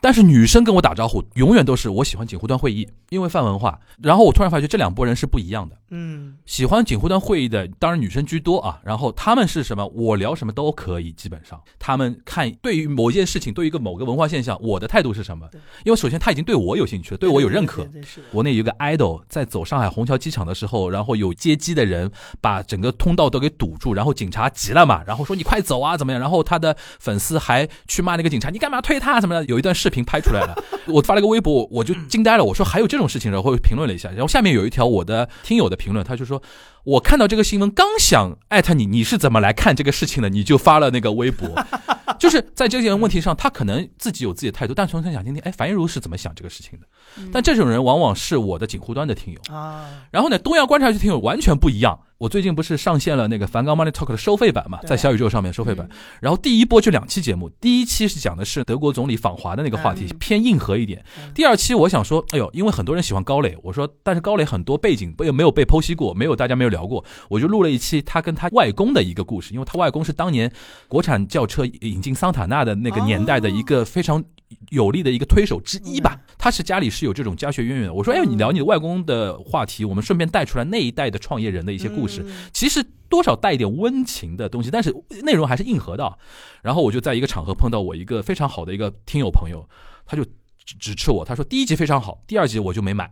[0.02, 3.80] 呃，但是女生跟我打招呼，永远都是我喜欢锦湖端会议，因为泛文化。
[4.02, 5.78] 然后我突然发觉这两拨人是不一样的。
[5.91, 8.80] 嗯，喜欢锦湖端会议的，当然女生居多啊。
[8.84, 9.86] 然后他们是什么？
[9.88, 15.47] 我聊什么都可以，基本上他们看对于某一件事情，对于一个某个文化现象，我的态度是什么？
[15.86, 17.88] 因为首先他已经对我有兴趣了，对我有认可
[18.32, 26.20] 国内有个 idol 在走上海虹桥机场的时候，然后有接机的人把整个通道都给堵住，然后警察急了嘛，然后说你快走啊，怎么样？
[26.20, 29.20] 然后他的粉丝还去骂那个警察，你干嘛推他？
[29.22, 29.45] 怎么样？
[29.47, 30.56] 有一段视频拍出来了，
[30.88, 36.42] 我发了个微博，我就惊呆了，我说还有这种事情，然后评论了一下，然后下面有一条我的听友的评论，他就说。
[36.84, 40.30] 我看到这个新闻，刚想艾特你，你是怎么来看这个事情的？
[40.30, 41.48] 你就发了那个微博，
[42.18, 46.88] 就是在这件问题上，他可能自己有自己的态度，但从想想听听，哎，樊一茹是怎么想这个事情的？
[47.32, 52.00] 但这种人往往是我的警护端的听友，啊，然后呢，东亚观察局听友完全不一样。
[52.22, 55.88] 我最近不是上线了那个梵高 Money Talk 的收费版嘛，在小宇宙上面收费版。
[55.89, 61.03] 嗯然后第一波就两期节目，第一期是讲的是德国总理访华的那个话题，嗯偏硬核一点。
[61.17, 70.51] 嗯第二期我想说，哎呦，因为很多人喜欢高磊，我说，但是高磊很多背景没有没有被剖析过，没有大家没有聊过，我就录了一期他跟他外公的一个故事，因为他外公是当年
[70.88, 74.24] 国产轿车引进桑塔纳的那个年代的一个非常
[74.69, 76.19] 有力的一个推手之一吧。
[76.38, 77.93] 他是家里是有这种家学渊源的。
[77.93, 82.11] 我说，哎，你聊你的外公的话题，我们顺便带出来那一代的创业人的一些故事。
[82.20, 84.93] 嗯其实多少带一点温情的东西，但是
[85.24, 86.18] 内容还是硬核的。
[86.62, 89.68] 然后我就在一个场合碰到我一个非常好的一个听友朋友，
[90.05, 90.26] 他就
[90.66, 93.09] 指指斥我，他说第一集非常好，第二集我就没买。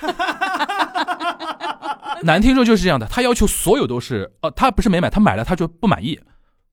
[2.22, 6.18] 男听众就是这样的，他要求所有都是，呃，他不是没买，他买了他就不满意。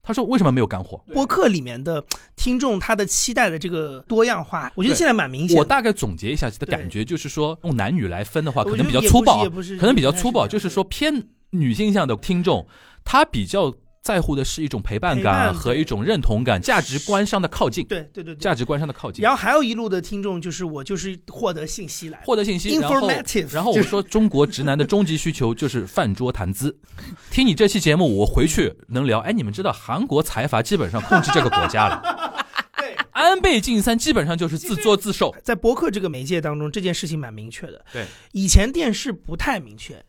[0.01, 1.03] 他说为什么没有干货？
[1.13, 2.03] 播客里面的
[2.35, 5.59] 听众他的期待的这个多样化，我觉得现在蛮明显的。
[5.59, 11.27] 我大概总结一下的感觉，就是说用男女来分的话，可能比较粗暴可能比较粗暴，就是说偏
[11.59, 12.67] 女性向的听众，
[13.03, 18.35] 她比较在乎的是一种陪伴感和一种认同感，价值观上的靠近，对对对对。
[18.35, 19.31] 价值观上的靠近然。
[19.31, 26.77] 后还有一路的听众，就是我就是获得信息来，获得信息，然后 Informative，然后我说中国直男的终极需求就是饭桌谈资。
[27.31, 29.19] 听你这期节目，我回去能聊。
[29.21, 32.45] 哎，你们知道韩国财阀基本上控制这个国家了，
[32.77, 32.95] 对。
[33.11, 35.33] 安倍晋三基本上就是自作自受。
[35.41, 37.83] 在博客这个媒介当中，这件事情蛮明确的。
[37.91, 40.03] 对，以前电视不太明确，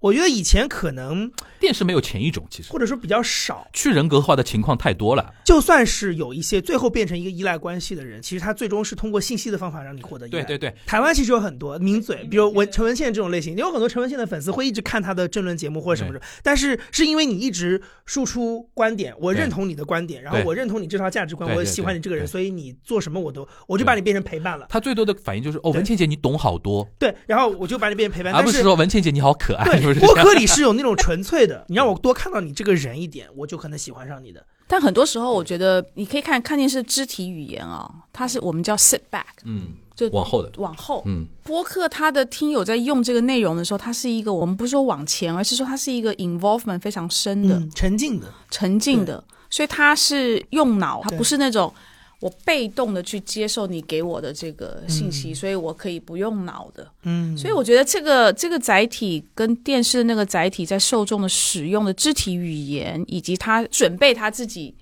[0.00, 3.68] 我觉得以前可能电视没有前一种，其实或者说比较少。
[3.72, 5.34] 去人格化的情况太多了。
[5.44, 10.42] 就算是有一些最后变成一个依赖关系的人，其实他最终是通过信息的方法让你获得依赖。
[10.42, 24.66] 对对对，台湾其实有很多名嘴，比如文陈文茜这种类型，有很多陈文茜的粉丝会一直看他的争论节目或者什么什么，但是是因为你一直输出观点，我认同你的观点，然后我认同你这套价值观，对对我喜欢你这个人，所以你做什么我都，我就把你变成陪伴了。
[24.70, 30.06] 他最多的反应就是哦，文倩姐你懂好多，对，然后我就把你变成陪伴，而不是说文倩姐你好可爱，是不，是？
[30.06, 34.44] 播客里是有那种纯粹的， 你让我多看到你这个人一点，我就可能喜欢上你的。
[34.66, 41.02] 但很多时候，我觉得你可以看看电视肢体语言啊、它是我们叫 sit back，嗯，就往后的，往后。
[41.06, 51.74] 嗯，播客它的听友在用这个内容的时候，它是一个我们不是说往前，而是说它是一个 involvement 非常深的、嗯，沉浸的，沉浸的，所以它是用脑，它不是那种
[52.20, 56.86] 我被动的去接受你给我的这个信息，所以我可以不用脑的。
[57.04, 64.74] 嗯，所以我觉得这个这个载体跟电视那个载体在受众的使用的肢体语言，以及他准备他自己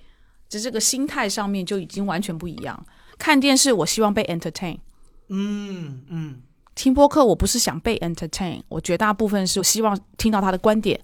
[0.49, 2.85] 的这个心态上面就已经完全不一样。
[3.17, 4.77] 看电视，我希望被 entertain；
[5.29, 6.41] 嗯嗯
[6.79, 10.97] 听播客，我不是想被 entertain，我绝大部分是希望听到他的观点，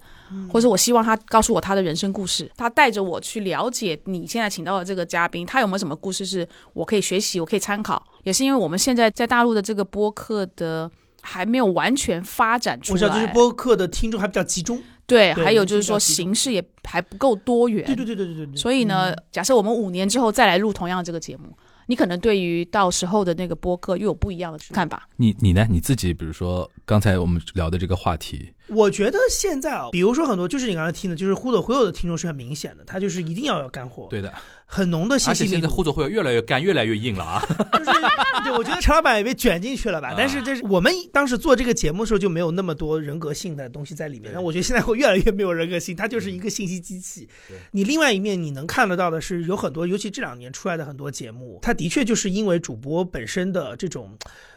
[0.50, 8.02] 或者我希望他告诉我他的人生故事，他带着我去了解你现在请到的这个嘉宾，他有没有什么故事是我可以学习，我可以参考。
[8.22, 14.82] 也是因为我们现在在大陆的这个播客的还没有完全发展出来，我知道，就是播客的听众还比较集中。
[15.06, 17.84] 对，对还有就是说形式也还不够多元。
[17.84, 18.56] 对对对对对对对。
[18.56, 21.54] 所以呢，假设我们五年之后再来录同样的这个节目，
[21.86, 25.08] 你可能对于到时候的那个播客又有不一样的看法。
[25.16, 25.66] 你你呢？
[25.70, 34.32] 你自己比如说刚才我们聊的这个话题，我觉得现在啊，比如说很多，就是你刚才听的，就是忽左忽右的听众是很明显的，他就是一定要有干货，对的，
[34.64, 35.68] 很浓的信而且现在。
[35.68, 37.40] 互左互右越来越干，越来越硬了啊。
[37.40, 38.00] 就是，
[38.44, 40.08] 对， 我觉得陈老板也被卷进去了吧？
[40.08, 44.32] 啊但是这是我们当时做这个节目的时候就没有那么多人格性的东西在里面。
[44.32, 47.56] 对那我觉得现在会越来越没有人格性，它就是一个信息机器对。
[47.72, 54.16] 你另外一面你能看得到的是，有很多，尤其这两年出来的很多节目，它的确就是因为主播本身的这种，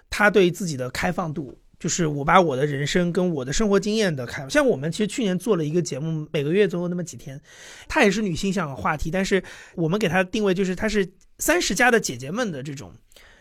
[0.10, 1.58] 他对自己的开放度。
[1.80, 7.40] 就是我把我的人生跟我的生活经验的开，像我们其实去年做了一个节目，每个月总有那么几天，
[7.88, 9.42] 它也是女性向的话题，但是
[9.76, 11.08] 我们给它定位就是它是
[11.38, 12.94] 三十加的姐姐们的这种，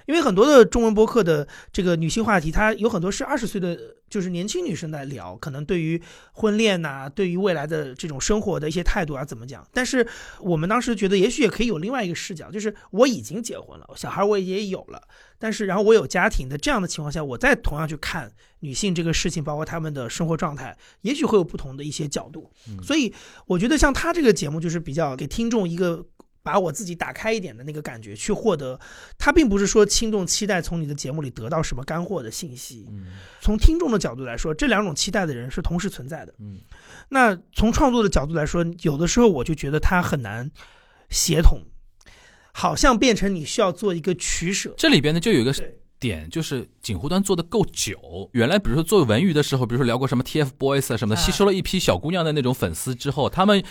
[0.08, 3.78] 因为很多的中文播客的这个女性话题，它有很多是二十岁的，
[4.08, 6.02] 就是年轻女生在聊，可能对于
[6.32, 9.68] 婚恋呐、对于未来的这种生活的一些态度啊，怎么讲？
[9.70, 10.04] 但是
[10.40, 15.02] 我们当时觉得，也许也可以有另外一个视角，就是我已经结婚了，小孩我也有了，
[15.38, 22.50] 但是然后我有家庭的这样的情况下，我再同样去看女性这个事情，包括她们的生活状态，也许会有不同的一些角度。
[22.82, 23.12] 所以
[23.44, 26.06] 我觉得像他这个节目，就是比较给听众一个。
[26.48, 28.80] 把我自己打开一点的那个感觉，去获得，
[29.18, 32.86] 他并不是说听众期待从你的节目里得到什么干货的信息。
[32.88, 33.04] 嗯
[33.42, 36.32] 从听众的角度来说，这两种期待的人是同时存在的。
[36.38, 36.58] 嗯，
[37.10, 40.50] 那从创作的角度来说，有的时候我就觉得它很难
[41.10, 41.60] 协同，
[42.52, 44.72] 好像变成你需要做一个取舍。
[44.78, 45.54] 这里边呢就有一个
[46.00, 48.30] 点，就是锦湖端做的够久。
[48.32, 53.62] 原来比如说做文娱的时候，比如说聊过什么 TFBOYS 啊什么的，啊吸收了一批小姑娘的那种粉丝之后，他们。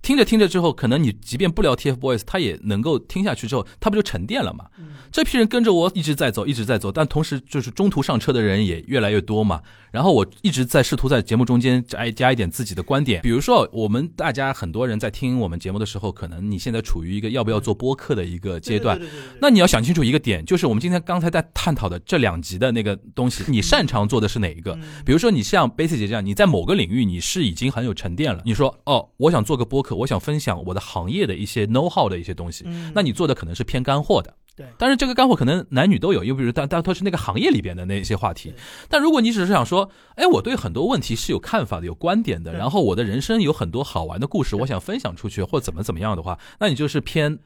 [0.00, 4.66] 听着听着之后，可能你即便不聊 TFBOYS，他也能够听下去之后，他不就沉淀了嘛？
[5.10, 9.60] 这批人跟着我一直在走，一直在走，但同时就是中途上车的人也越来越多嘛。
[9.90, 19.00] 然后我一直在试图在节目中间加加一点自己的观点，比如说我们大家很多人在听我们节目的时候，可能你现在处于一个要不要做播客的一个阶段，
[19.40, 24.72] 那你要想清楚一个点，就是我们今天刚才在探讨的这两集的那个东西，你擅长做的是哪一个？
[24.74, 34.34] 嗯比如说你像贝斯姐这样，你在某个领域你是已经很有沉淀了，你说哦，我想做个播客，我想分享我的行业的一些 know how 的一些东西，嗯那你做的可能是偏干货的。
[34.56, 38.52] 对但是这个干货可能男女都有，又比如大大都是那个行业里边的那些话题。
[38.88, 47.38] 但如果你只是想说，哎，我对很多问题是有看法的、有观点的，然后我的人生有很多好玩的故事，我想分享出去或怎么怎么样的话，那你就是偏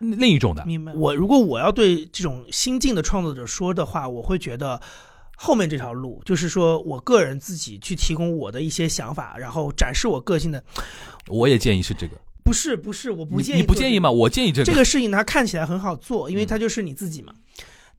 [0.00, 0.66] 另一种的。
[0.66, 0.92] 明白。
[0.94, 4.80] 我如果我要对这种新晋的创作者说的话，我会觉得。
[5.40, 10.62] 后面这条路就是说我个人自己去提供我的一些想法，然后展示我个性的。
[11.28, 13.60] 我也建议是这个，不是不是，我不建议。
[13.60, 14.10] 你不建议吗？
[14.10, 14.64] 我建议这个。
[14.64, 17.32] 这个事情它看起来很好做，因为它就是你自己嘛。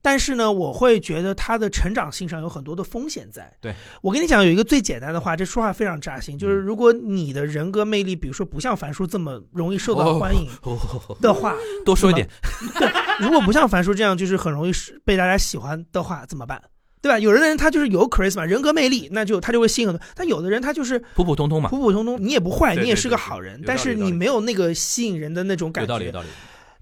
[0.02, 3.52] 但是呢，我会觉得它的成长性上有很多的风险在。
[3.60, 10.78] 对我跟你讲，有一个最简单的话，这说话非常扎心，就是如果你的人格魅力，比如说不像樊叔这么容易受到欢迎哦
[11.20, 12.26] 的话，多说一点，
[13.20, 14.72] 如果不像樊叔这样就是很容易
[15.04, 16.60] 被大家喜欢的话，怎么办？
[17.02, 17.18] 对吧？
[17.18, 20.04] 有的人他就是有 charisma 人格魅力，那就他就会吸引很多。
[20.14, 25.92] 但有的人他就是普普通通嘛，普普通通，你也不坏，对对你也是个好人但是你没有那个吸引人的那种感觉。
[25.92, 26.26] 有道理，有道理。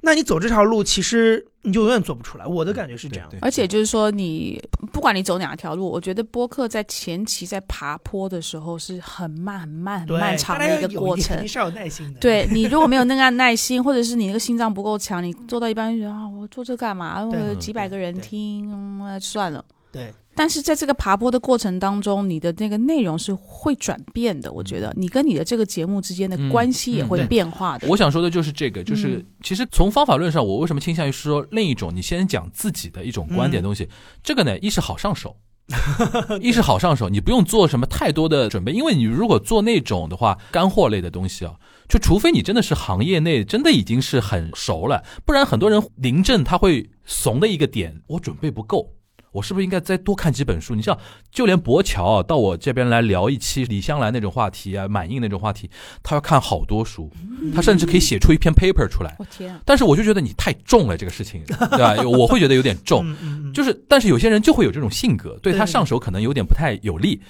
[0.00, 2.46] 那你走这条路，其实你就永远做不出来。
[2.46, 3.28] 我的感觉是这样。
[3.40, 4.62] 而且就是说你，
[4.92, 11.48] 不管你走哪条路，我觉得播客在前期在爬坡的时候是很慢、很慢、很，漫长的一个过程肯定。
[11.48, 12.20] 是有耐心的。
[12.20, 17.24] 对你如果没有那个耐心，或者是你那个心脏不够强，你做到一半就觉得啊，我做这干嘛？
[17.24, 19.64] 我有几百个人听，嗯，算了。
[19.90, 24.52] 对但是在这个爬坡的过程当中，你的那个内容是会转变的。
[24.52, 27.88] 我觉得你跟你的这个节目之间的嗯关系也会变化的。
[27.88, 33.88] 我想说的就是这个，就是嗯其实从方法论上，我为什么倾向于说另一种，你先讲自己的一种观点的东西，
[34.22, 35.36] 这个呢，一是好上手。
[36.40, 48.94] 一是好上手，你不用做什么太多的准备，因为你如果做那种的话，干货类的东西啊，就除非你真的是行业内真的已经是很熟了，不然很多人临阵他会怂的一个点，我准备不够。
[49.32, 50.74] 我是不是应该再多看几本书？
[50.74, 50.98] 你像，
[51.30, 55.70] 就连博乔啊，到我这边来聊一期李香兰那种话题啊，满印那种话题，
[56.02, 57.10] 他要看好多书，
[57.54, 59.14] 他甚至可以写出一篇 paper 出来。
[59.18, 59.60] 我天啊！
[59.64, 61.96] 但是我就觉得你太重了这个事情，对吧？
[62.08, 63.04] 我会觉得有点重。
[63.52, 67.20] 就是，但是有些人就会有这种性格，对他上手可能有点不太有利。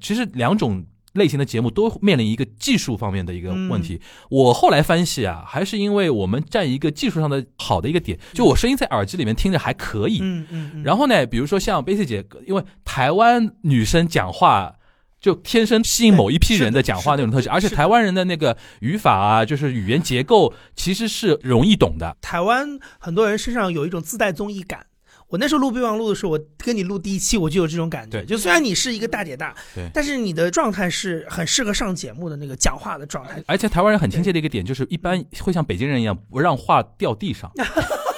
[0.00, 0.84] 其实两种
[1.14, 4.00] 类型的节目都面临一个技术方面的一个问题。
[4.30, 10.18] 我后来分析啊，还是因为我们占一个技术上的好的一个点，就我声音在耳机里面听着还可以。
[10.20, 14.74] 嗯嗯嗯，然后呢，比如说像贝斯姐，因为台湾女生讲话。
[15.20, 22.14] 就天生吸引某一批人的讲话那种特质，而且台湾人的那个语法啊，就是语言结构，其实是容易懂的。
[22.20, 24.84] 台湾很多人身上有一种自带综艺感。
[25.28, 28.18] 我那时候录备忘录的时候，我跟你录第一期，我就有这种感觉。
[28.18, 33.42] 对就虽然你是一个大姐大，对但是你的状态是很适合上节目的那个讲话的状态。
[33.46, 37.50] 而且台湾人很亲切的一个点，就是一般会像北京人一样，不让话掉地上。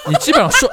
[0.07, 0.69] 你基本上说，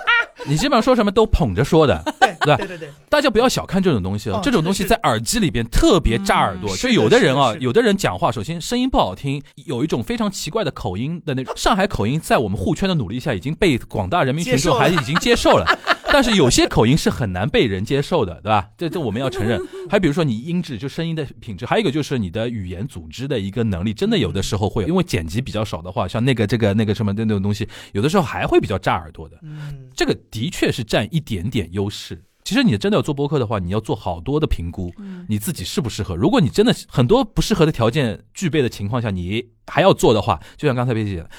[0.47, 6.72] 你基本上说什么都捧着说的，对对吧对对对，大家不要小看这种东西哦哦，这种东西在耳机里边特别扎耳朵。
[6.72, 15.66] 嗯就有的人啊有的人讲话，首先声音不好听，有一种非常奇怪的口音的那种上海口音，在我们沪圈的努力下，已经被广大人民群众还已经接受了。
[16.12, 18.68] 但是有些口音是很难被人接受的，对吧？
[18.78, 19.61] 这这我们要承认。
[19.90, 29.38] 还比如说你音质，就声音的品质，还有一个就是你的语言组织的一个能力，真的有的时候会因为剪辑比较少的话，像那个这个那个什么的那种东西，有的时候还会比较炸耳朵的。
[29.42, 32.22] 嗯，这个的确是占一点点优势。
[32.45, 36.14] 其实你真的要做播客的话，你要做好多的评估，嗯你自己适不适合。
[36.14, 41.30] 如果你真的很多不适合的条件具备的情况下，你还要做的话，就像刚才贝姐讲的，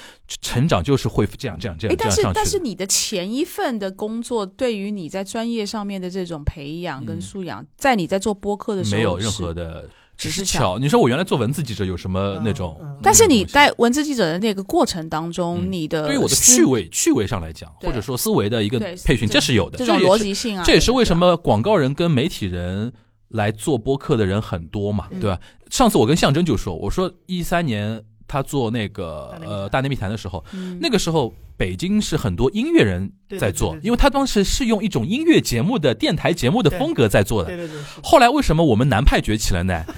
[0.42, 2.22] 成长就是会这样这样这哎，样这但是。
[2.34, 10.78] 但是你的前一份的工作，对于你在专业上面的这种培养跟嗯素养，在你在做播客的时候没有任何的，只是巧巧。
[10.78, 12.98] 你说我原来做文字记者有什么那种嗯嗯？
[13.02, 19.78] 但是你在在文字记者的那个过程当中，嗯你的对于我的趣味趣味上来讲，或者说思维的一个培训，这这是有的。
[19.78, 22.92] 这种逻辑性啊，这也是为什么么广告人跟媒体人
[23.28, 25.40] 来做播客的人很多嘛，嗯对吧？
[25.70, 30.78] 上次我跟象征就说，我说一三年他做那个呃大内密谈的时候，嗯。
[30.80, 37.48] 那个时候北京是很多音乐人在做对对对，因为他当时是用一种音乐节目的电台节目的风格在做的。
[37.48, 39.84] 对对对，后来为什么我们南派崛起了呢？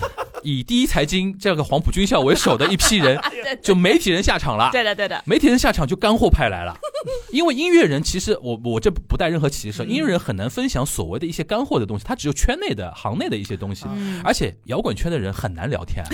[0.44, 3.18] 以第一财经这个黄埔军校为首的一批人，
[3.60, 4.70] 就媒体人下场了。
[4.70, 6.76] 对的对的，媒体人下场就干货派来了，
[7.32, 9.90] 因为音乐人其实我我这不带任何歧视，嗯。
[9.90, 14.22] 音乐人很难分享所谓的一些干货的东西，他只有圈内的行内的一些东西，嗯。
[14.24, 16.04] 而且摇滚圈的人很难聊天。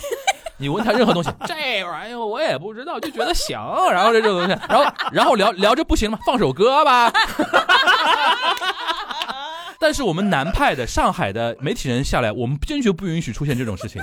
[0.57, 3.59] 你问他任何东西，这玩意儿我也不知道，就觉得行，
[3.91, 7.13] 然后这种东西，然后然后聊聊着不行了，放首歌吧。
[9.81, 14.01] 但是我们南派的上海的媒体人下来，我们坚决不允许出现这种事情。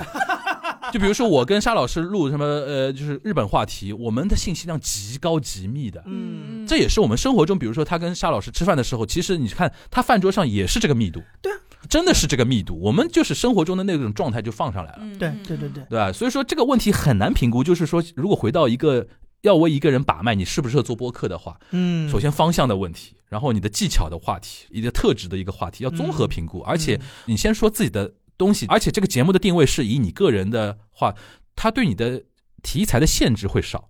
[0.92, 6.02] 就比如说我跟沙老师录什么呃，就是日本话题，我们的信息量极高极密的。
[6.06, 11.56] 嗯，这也是我们生活中，比如说他跟沙老师吃饭的时候，其实你看他饭桌上也是这个密度，对啊，
[11.88, 16.12] 真的是这个密度，我们就是生活中的那种状态就放上来了，嗯对对对对，对吧？
[16.12, 19.06] 所以说这个问题很难评估，就是说如果回到一个
[19.42, 26.60] 要为一个人把脉，你适不适合做播客的话，嗯，首先方向的问题，然后你的技巧的话题，你的特质的一个话题，要综合评估。
[26.60, 31.14] 而且你先说自己的东西，而且这个节目的定位是以你个人的话，
[31.56, 32.22] 它对你的
[32.62, 33.88] 题材的限制会少。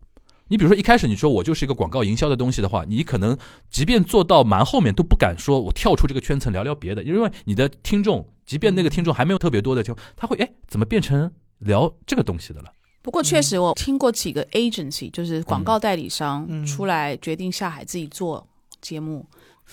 [0.53, 3.35] 你比如说一开始你说我就是一个广告营销的东西的话，你可能
[3.71, 12.71] 即便做到蛮后面都不敢说我跳出这个圈层聊聊别的，因为你的听众，即便那个听众还没有特别多的，就他会哎怎么变成聊这个东西的了？
[13.01, 16.67] 不过确实，我听过几个 agency，就是广告代理商嗯。
[16.67, 18.47] 出来决定下海自己做
[18.83, 19.25] 节目，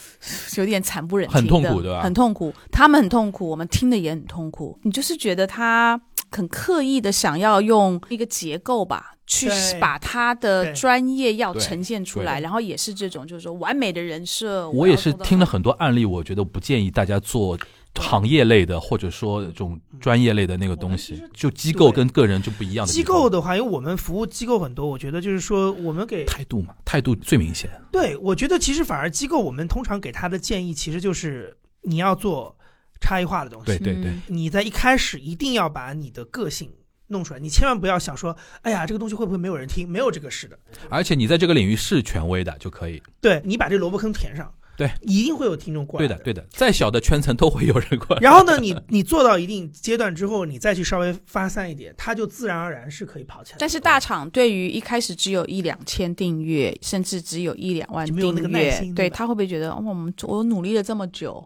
[0.57, 2.01] 有点惨不忍睹，很痛苦对吧？
[2.01, 4.79] 很痛苦，他们很痛苦，我们听的也很痛苦。
[4.83, 5.99] 你就是觉得他
[6.31, 9.47] 很刻意的想要用一个结构吧，去
[9.79, 14.69] 把他的专业要呈现出来，然后也是这种就是说完美的人设。
[14.71, 17.59] 我也是听了很很多案例，我觉得不建议大家做
[17.95, 23.03] 行业类的，或者说这种专业类的那个东西，就机构跟个人就不一样的机。
[23.03, 27.69] 构的话，因为我们服务机构很多，我觉得就是说，我们给态度嘛，态度最明显。
[27.91, 32.55] 对我觉得其实反而机构，我们通常给他的建议其实就是你要做
[32.99, 33.67] 差异化的东西。
[33.67, 36.71] 对对对，嗯你在一开始一定要把你的个性
[37.07, 39.89] 弄出来，你千万不要想说，哎呀，这个东西会不会没有人听？
[39.89, 40.57] 没有这个事的。
[40.89, 43.01] 而且你在这个领域是权威的就可以。
[43.19, 48.21] 对你把这萝卜坑填上，对，一定会有听众过来对的，对的，再小的圈层都会有人过来。
[48.21, 53.57] 然后呢，你你做到一定阶段之后，你再去稍微发散一点，它就自然而然是可以跑起来。
[53.59, 61.45] 但是大厂对于一开始只有一两千订阅，甚至只有一两万就没有那个订阅，耐心对他会不会觉得，哦，我们我努力了这么久，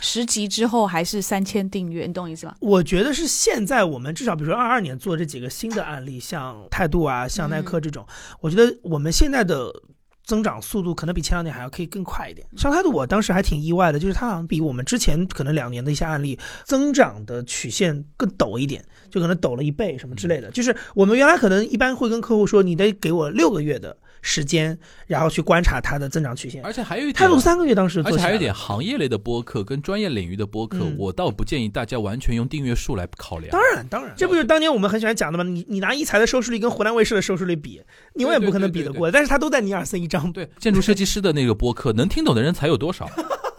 [0.00, 2.54] 十集之后还是三千订阅，你懂我意思吗？
[2.60, 8.06] 我觉得是现在我们至少比如说二二年做这几个新的案例，像态度啊，像耐克这种，
[8.40, 9.72] 我觉得我们现在的
[10.24, 12.46] 增长速度可能比前两年还要可以更快一点。
[12.56, 20.50] 像态度，我当时还挺意外的，就是它好像比我们之前可能两年的一些案例增长的曲线更陡一点，就可能陡了一倍什么之类的。
[20.50, 23.96] 就是我们原来可能一般会跟客户说，你得给我六个月的
[24.26, 26.64] 时间，然后去观察它的增长曲线。
[26.64, 33.50] 而且还有一态点，度三个月当时而且还有一点行业类的播客跟专业领域的播客，嗯我倒不建议大家完全用订阅数来考量。
[33.52, 35.44] 当然，当然，这不就是当年我们很喜欢讲的吗？
[35.44, 37.82] 你你拿一财的收视率跟湖南卫视的收视率比，
[38.14, 39.10] 你永远不可能比得过。
[39.10, 40.32] 但是它都在尼尔森一张。
[40.32, 43.06] 对，建筑设计师的那个播客，能听懂的人才有多少？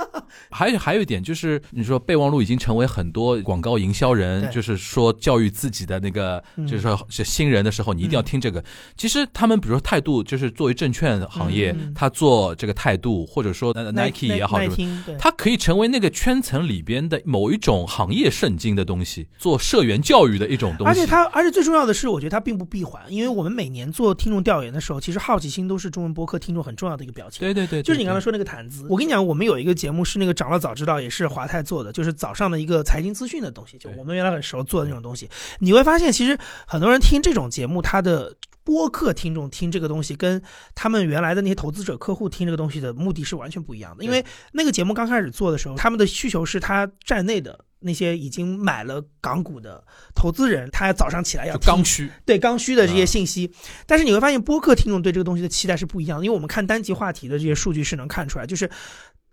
[0.50, 8.64] 还有还有一点就是，你说备忘录已经成为很多广告营销人，就是说教育自己的那个，嗯就是说是新人的时候，你一定要听这个。
[8.96, 20.90] 其实他们比如说态度，就是作为证券行业，嗯他做这个态度，或者说 Nike 也好，耐什么听，对，它可以成为那个圈层里边的某一种行业圣经的东西，做社员教育的一种东西。
[20.90, 27.40] 而且他，而且最重要的是，我觉得他并不闭环，因为我们每年做听众调研的时候，其实好奇心都是中文播客听众很重要的一个表情。
[27.40, 35.30] 对对对，就是你刚才说那个谈资，我跟你讲，我们有一个节目是那个长了早知道，也是华泰做的，就是早上的一个财经资讯的东西，就我们原来很熟做的那种东西。
[35.60, 40.42] 你会发现，其实很多人听这种节目，他的播客听众听这个东西，跟
[40.74, 44.04] 他们原来的那些投资者客户听这个东西的目的是完全不一样的。
[44.04, 47.66] 因为那个节目刚开始做的时候，他们的需求是他站内的。
[47.80, 49.84] 那些已经买了港股的
[50.16, 53.52] 投资人，他早上起来要听刚需，对刚需的这些啊信息。
[53.86, 58.68] 但是你会发现，播客听众对这个东西的期待是不一样的，因为我们看单集话题的这些数据是能看出来，就是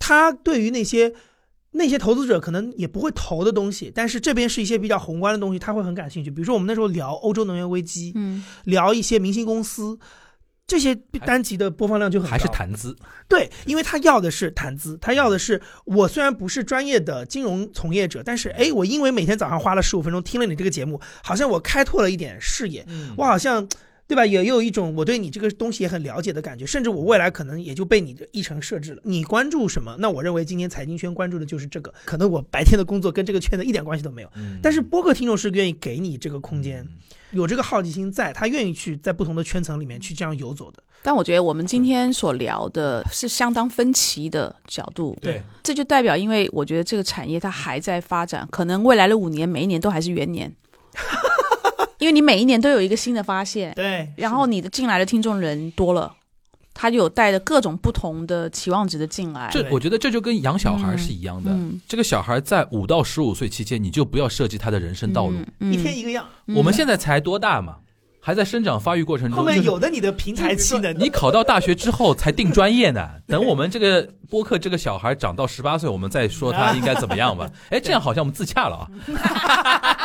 [0.04, 1.14] 他对于那些
[1.70, 6.28] 那些投资者可能也不会投的东西，但是这边是一些比较宏观的东西，他会很感兴趣。
[6.28, 9.96] 比如说我们那时候聊欧洲能源危机，嗯，聊一些明星公司。
[10.64, 10.94] 这些
[11.26, 12.96] 单集的播放量就很，还是谈资，
[13.28, 23.68] 对，因为他要的是谈资，他要的是我虽然不是专业的金融从业者，但是哎，我因为每天早上花了十五分钟听了你这个节目，好像我开拓了一点视野，嗯我好像
[24.12, 29.00] 对吧，也有一种我对你这个东西也很了解的感觉，甚至我未来可能也就被你的议程设置了。
[29.04, 29.96] 你关注什么？
[30.00, 36.86] 那我认为今天财经圈关注的就是这个，可能我白天的工作跟这个圈子一点关系都没有，嗯但是播客听众是愿意给你这个空间，
[37.30, 40.82] 有这个好奇心在，他愿意去在不同的圈层里面去这样游走的。
[41.02, 50.54] 但我觉得我们今天所聊的是相当分歧的角度，对，这就代表，因为我觉得这个产业它还在发展，可能未来的五年每一年都还是元年，
[52.02, 56.12] 因为你每一年都有一个新的发现，对，然后你的进来的听众人多了，
[56.74, 59.48] 他就有带着各种不同的期望值的进来。
[59.52, 61.52] 这我觉得这就跟养小孩是一样的。
[61.52, 65.36] 嗯这个小孩在五到十五岁期间，你就不要设计他的人生道路。
[65.60, 67.76] 嗯一天一个样，嗯我们现在才多大嘛，
[68.20, 69.38] 还在生长发育过程中。
[69.38, 77.48] 后面有的你的平台期呢，你考到大学之后才定专业呢， 等我们这个播客这个小孩长到十八岁，我们再说他应该怎么样吧。
[77.70, 78.88] 哎，这样好像我们自洽了啊。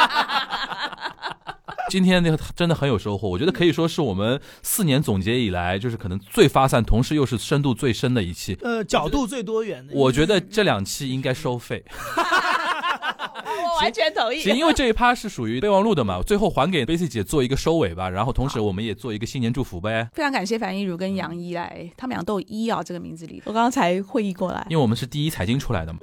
[1.90, 8.58] 今天那个真的很有收获，我觉得可以说是我们四年总结以来，就是可能最发散，同时又是深度最深的一期。
[8.62, 9.94] 呃角度最多元的。
[9.96, 11.84] 我觉得这两期应该收费，
[12.18, 14.42] 我完全同意。
[14.42, 23.42] 行因为这一趴是属于备忘录的嘛，最后还给 Basic 姐做一个收尾吧，然后同时我们也做一个新年祝福呗，非常感谢樊一茹跟杨一来，他们俩都有“一”啊这个名字里。
[23.46, 26.00] 我刚刚才会议过来，因为我们是第一财经出来的嘛。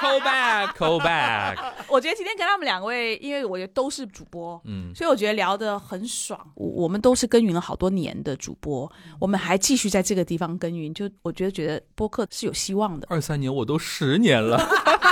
[0.00, 1.56] Call back，call back。
[1.88, 6.40] 我觉得今天跟他们两位，因为我觉得都是主播，嗯，所以我觉得聊得很爽。
[6.54, 13.06] 我我们都是耕耘了好多年的主播，我们还继续在这个地方耕耘，就我觉得觉得播客是有希望的。
[13.10, 14.58] 二三年我都十年了，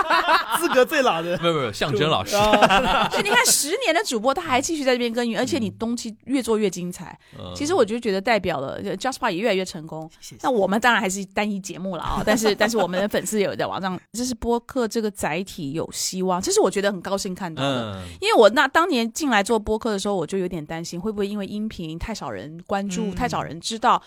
[0.58, 2.36] 资格最老的不，是不是，象征老师。
[2.36, 7.18] 啊所以你看，十年的主播他还继续在这边耕耘，而且你东西越做越精彩。
[7.38, 10.08] 嗯其实我就觉得代表了 Jasper 也越来越成功。
[10.20, 17.94] 谢谢那我们当然还是单一节目了啊，但是 但是我们的粉丝也有在网上，这是播客这个载体有希望，这是我觉得很高兴看到的。
[17.94, 24.00] 嗯，因为我那当年进来做播客的时候，我就有点担心，会不会因为音频太少人关注、嗯太少人知道，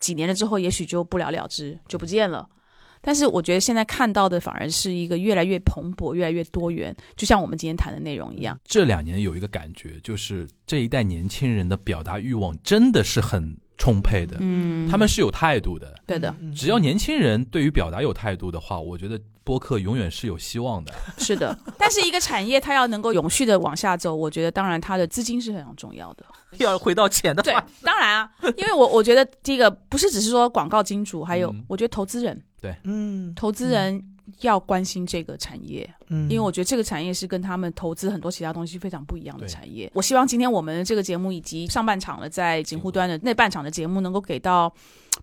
[0.00, 2.48] 几年了之后，也许就不了了之，就不见了。
[3.02, 8.58] 但是我觉得现在看到的反而是一个越来越蓬勃、越来越多元，就像我们今天谈的内容一样。
[8.64, 15.94] 这两年有一个感觉，就是这一代年轻人的表达欲望真的是很充沛的，嗯，他们是有态度的。
[16.06, 20.92] 对的，嗯只要年轻人对于表达有态度的话，我觉得播客永远是有希望的。
[21.18, 21.56] 是的。
[21.78, 26.24] 但是一个产业它要能够永续的往下走，我觉得当然它的资金是很重要的。
[26.58, 31.64] 要回到钱的对话，，当然啊，因为我 我觉得第一个不是只是说广告金主，还有嗯。
[31.68, 32.74] 我觉得投资人，对。
[32.84, 33.34] 嗯。
[33.34, 34.02] 投资人
[34.40, 35.88] 要关心这个产业。
[36.08, 39.90] 嗯，因为我觉得这个产业是跟他们投资很多其他东西非常不一样的产业。
[39.94, 44.72] 我希望今天我们这个节目以及上半场的在锦湖端的那半场的节目，能够给到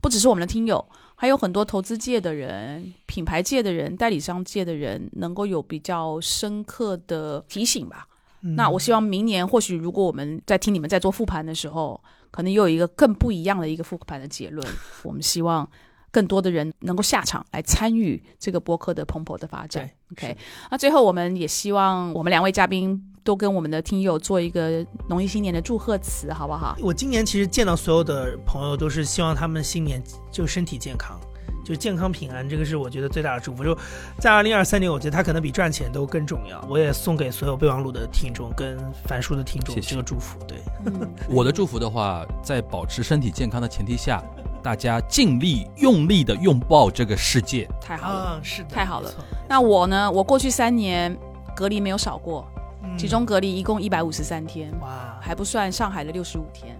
[0.01, 0.83] 不只是我们的听友，
[1.15, 8.07] 还有很多投资界的人、品牌界的人、代理商界的人，能够有比较深刻的提醒吧。
[8.45, 14.67] 嗯那我希望明年或许如果我们在听你们在做复盘的时候，可能又有一个更不一样的一个复盘的结论。
[15.03, 15.65] 我们希望
[16.13, 19.89] 更多的人能够下场来参与这个播客的蓬勃的发展。
[20.11, 20.37] OK，
[20.69, 26.77] 那最后我们也希望我们两位嘉宾都跟我们的听友做一个农历新年的祝贺词，好不好？
[26.79, 29.99] 我今年其实见到所有的朋友，都是希望他们新年
[30.31, 31.19] 就身体健康，
[31.65, 33.63] 就健康平安，这个是我觉得最大的祝福。
[33.63, 33.75] 就
[34.19, 36.63] 在二零二三年，我觉得它可能比赚钱都更重要。
[36.69, 40.37] 我也送给所有备忘录的听众跟樊叔的听众这个祝福。
[40.47, 44.23] 对，嗯， 我的祝福的话，在保持身体健康的前提下，
[44.63, 47.69] 大家尽力用力的拥抱这个世界。
[47.81, 48.19] 太好了。
[48.19, 49.11] 啊，是的，太好了。
[49.47, 50.09] 那我呢？
[50.09, 51.15] 我过去三年
[51.55, 52.47] 隔离没有少过，
[52.81, 54.71] 嗯其中隔离一共一百五十三天。
[54.79, 56.75] 哇，还不算上海的六十五天。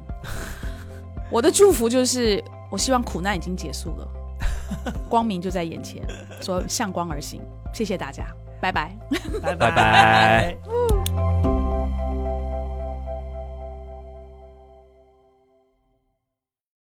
[1.29, 4.07] 我的祝福就是，我希望苦难已经结束了，
[5.09, 6.01] 光明就在眼前，
[6.41, 7.41] 说向光而行。
[7.73, 8.25] 谢谢大家，
[8.61, 8.95] 拜拜。
[9.41, 10.57] 拜拜拜拜。